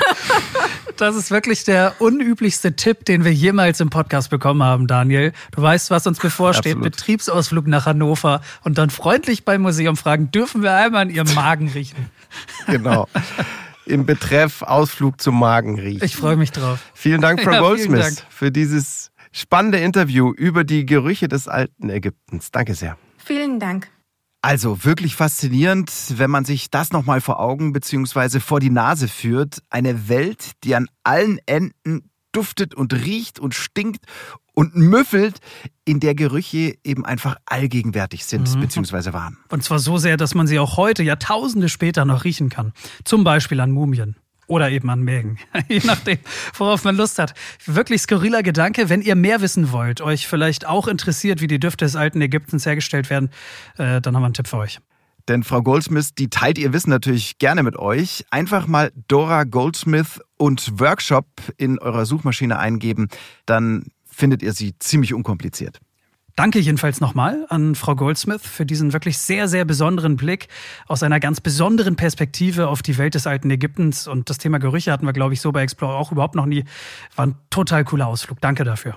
[0.98, 5.32] Das ist wirklich der unüblichste Tipp, den wir jemals im Podcast bekommen haben, Daniel.
[5.52, 6.74] Du weißt, was uns bevorsteht.
[6.74, 6.92] Absolut.
[6.92, 11.70] Betriebsausflug nach Hannover und dann freundlich beim Museum fragen, dürfen wir einmal an Ihrem Magen
[11.70, 12.10] riechen?
[12.66, 13.08] Genau.
[13.86, 16.04] Im Betreff Ausflug zum Magen riechen.
[16.04, 16.80] Ich freue mich drauf.
[16.94, 18.24] Vielen Dank, Frau ja, Goldsmith, Dank.
[18.30, 22.52] für dieses spannende Interview über die Gerüche des alten Ägyptens.
[22.52, 22.98] Danke sehr.
[23.18, 23.88] Vielen Dank.
[24.42, 28.40] Also wirklich faszinierend, wenn man sich das nochmal vor Augen bzw.
[28.40, 29.62] vor die Nase führt.
[29.70, 34.06] Eine Welt, die an allen Enden duftet und riecht und stinkt
[34.54, 35.40] und müffelt,
[35.86, 38.62] in der Gerüche eben einfach allgegenwärtig sind mhm.
[38.62, 39.14] bzw.
[39.14, 39.38] waren.
[39.50, 42.74] Und zwar so sehr, dass man sie auch heute, Jahrtausende später noch riechen kann.
[43.04, 44.16] Zum Beispiel an Mumien.
[44.48, 45.38] Oder eben an Mägen.
[45.68, 46.18] Je nachdem,
[46.58, 47.34] worauf man Lust hat.
[47.66, 48.90] Wirklich skurriler Gedanke.
[48.90, 52.66] Wenn ihr mehr wissen wollt, euch vielleicht auch interessiert, wie die Düfte des alten Ägyptens
[52.66, 53.30] hergestellt werden,
[53.78, 54.80] äh, dann haben wir einen Tipp für euch.
[55.28, 58.26] Denn Frau Goldsmith, die teilt ihr Wissen natürlich gerne mit euch.
[58.30, 61.26] Einfach mal Dora Goldsmith und Workshop
[61.58, 63.10] in eurer Suchmaschine eingeben,
[63.46, 65.80] dann findet ihr sie ziemlich unkompliziert.
[66.38, 70.50] Danke jedenfalls nochmal an Frau Goldsmith für diesen wirklich sehr, sehr besonderen Blick
[70.86, 74.08] aus einer ganz besonderen Perspektive auf die Welt des alten Ägyptens.
[74.08, 76.64] Und das Thema Gerüche hatten wir, glaube ich, so bei Explore auch überhaupt noch nie.
[77.16, 78.40] War ein total cooler Ausflug.
[78.40, 78.96] Danke dafür.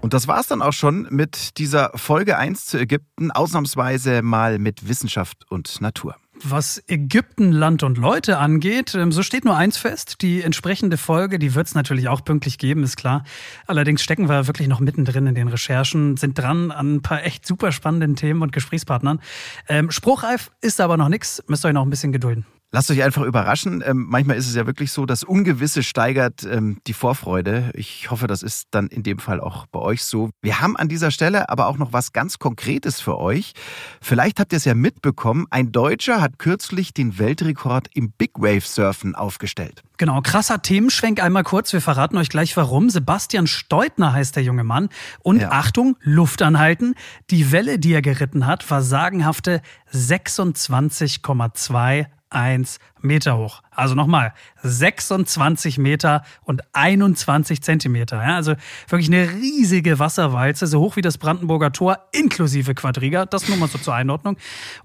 [0.00, 4.88] Und das war's dann auch schon mit dieser Folge 1 zu Ägypten, ausnahmsweise mal mit
[4.88, 6.14] Wissenschaft und Natur.
[6.42, 10.22] Was Ägypten, Land und Leute angeht, ähm, so steht nur eins fest.
[10.22, 13.24] Die entsprechende Folge, die wird es natürlich auch pünktlich geben, ist klar.
[13.66, 17.46] Allerdings stecken wir wirklich noch mittendrin in den Recherchen, sind dran an ein paar echt
[17.46, 19.20] super spannenden Themen und Gesprächspartnern.
[19.68, 22.46] Ähm, spruchreif ist aber noch nichts, müsst euch noch ein bisschen gedulden.
[22.76, 23.82] Lasst euch einfach überraschen.
[23.86, 27.70] Ähm, manchmal ist es ja wirklich so, das Ungewisse steigert ähm, die Vorfreude.
[27.72, 30.28] Ich hoffe, das ist dann in dem Fall auch bei euch so.
[30.42, 33.54] Wir haben an dieser Stelle aber auch noch was ganz Konkretes für euch.
[34.02, 35.46] Vielleicht habt ihr es ja mitbekommen.
[35.48, 39.82] Ein Deutscher hat kürzlich den Weltrekord im Big Wave Surfen aufgestellt.
[39.96, 41.72] Genau, krasser Themenschwenk einmal kurz.
[41.72, 42.90] Wir verraten euch gleich warum.
[42.90, 44.90] Sebastian Steutner heißt der junge Mann.
[45.22, 45.50] Und ja.
[45.50, 46.94] Achtung, Luft anhalten.
[47.30, 49.62] Die Welle, die er geritten hat, war sagenhafte
[49.94, 53.62] 26,2 1 Meter hoch.
[53.70, 54.32] Also nochmal,
[54.62, 58.22] 26 Meter und 21 Zentimeter.
[58.22, 58.54] Ja, also
[58.88, 63.24] wirklich eine riesige Wasserwalze, so hoch wie das Brandenburger Tor, inklusive Quadriga.
[63.24, 64.36] Das nur mal so zur Einordnung.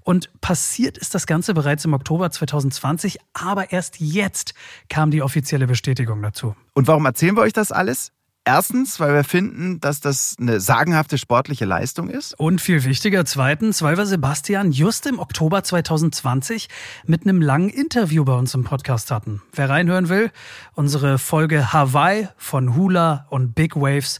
[0.02, 4.54] Und passiert ist das Ganze bereits im Oktober 2020, aber erst jetzt
[4.88, 6.56] kam die offizielle Bestätigung dazu.
[6.72, 8.12] Und warum erzählen wir euch das alles?
[8.44, 12.36] Erstens, weil wir finden, dass das eine sagenhafte sportliche Leistung ist.
[12.40, 16.68] Und viel wichtiger, zweitens, weil wir Sebastian just im Oktober 2020
[17.06, 19.42] mit einem langen Interview bei uns im Podcast hatten.
[19.52, 20.32] Wer reinhören will,
[20.74, 24.18] unsere Folge Hawaii von Hula und Big Waves,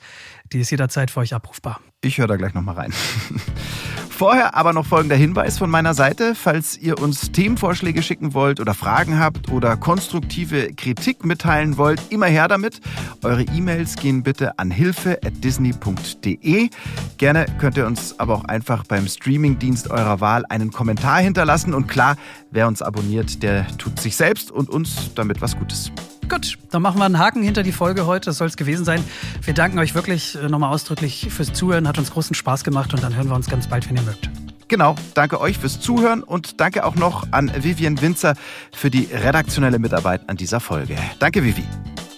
[0.52, 1.80] die ist jederzeit für euch abrufbar.
[2.00, 2.92] Ich höre da gleich nochmal rein.
[4.22, 6.36] Vorher aber noch folgender Hinweis von meiner Seite.
[6.36, 12.26] Falls ihr uns Themenvorschläge schicken wollt oder Fragen habt oder konstruktive Kritik mitteilen wollt, immer
[12.26, 12.80] her damit.
[13.24, 16.70] Eure E-Mails gehen bitte an hilfe.disney.de.
[17.18, 21.74] Gerne könnt ihr uns aber auch einfach beim Streamingdienst eurer Wahl einen Kommentar hinterlassen.
[21.74, 22.14] Und klar,
[22.52, 25.90] wer uns abonniert, der tut sich selbst und uns damit was Gutes.
[26.28, 28.26] Gut, dann machen wir einen Haken hinter die Folge heute.
[28.26, 29.04] Das soll es gewesen sein.
[29.42, 31.86] Wir danken euch wirklich äh, nochmal ausdrücklich fürs Zuhören.
[31.86, 34.30] Hat uns großen Spaß gemacht und dann hören wir uns ganz bald, wenn ihr mögt.
[34.68, 38.34] Genau, danke euch fürs Zuhören und danke auch noch an Vivian Winzer
[38.72, 40.96] für die redaktionelle Mitarbeit an dieser Folge.
[41.18, 41.64] Danke, Vivi.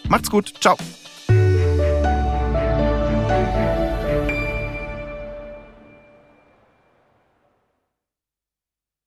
[0.09, 0.55] Macht's gut.
[0.61, 0.77] Ciao.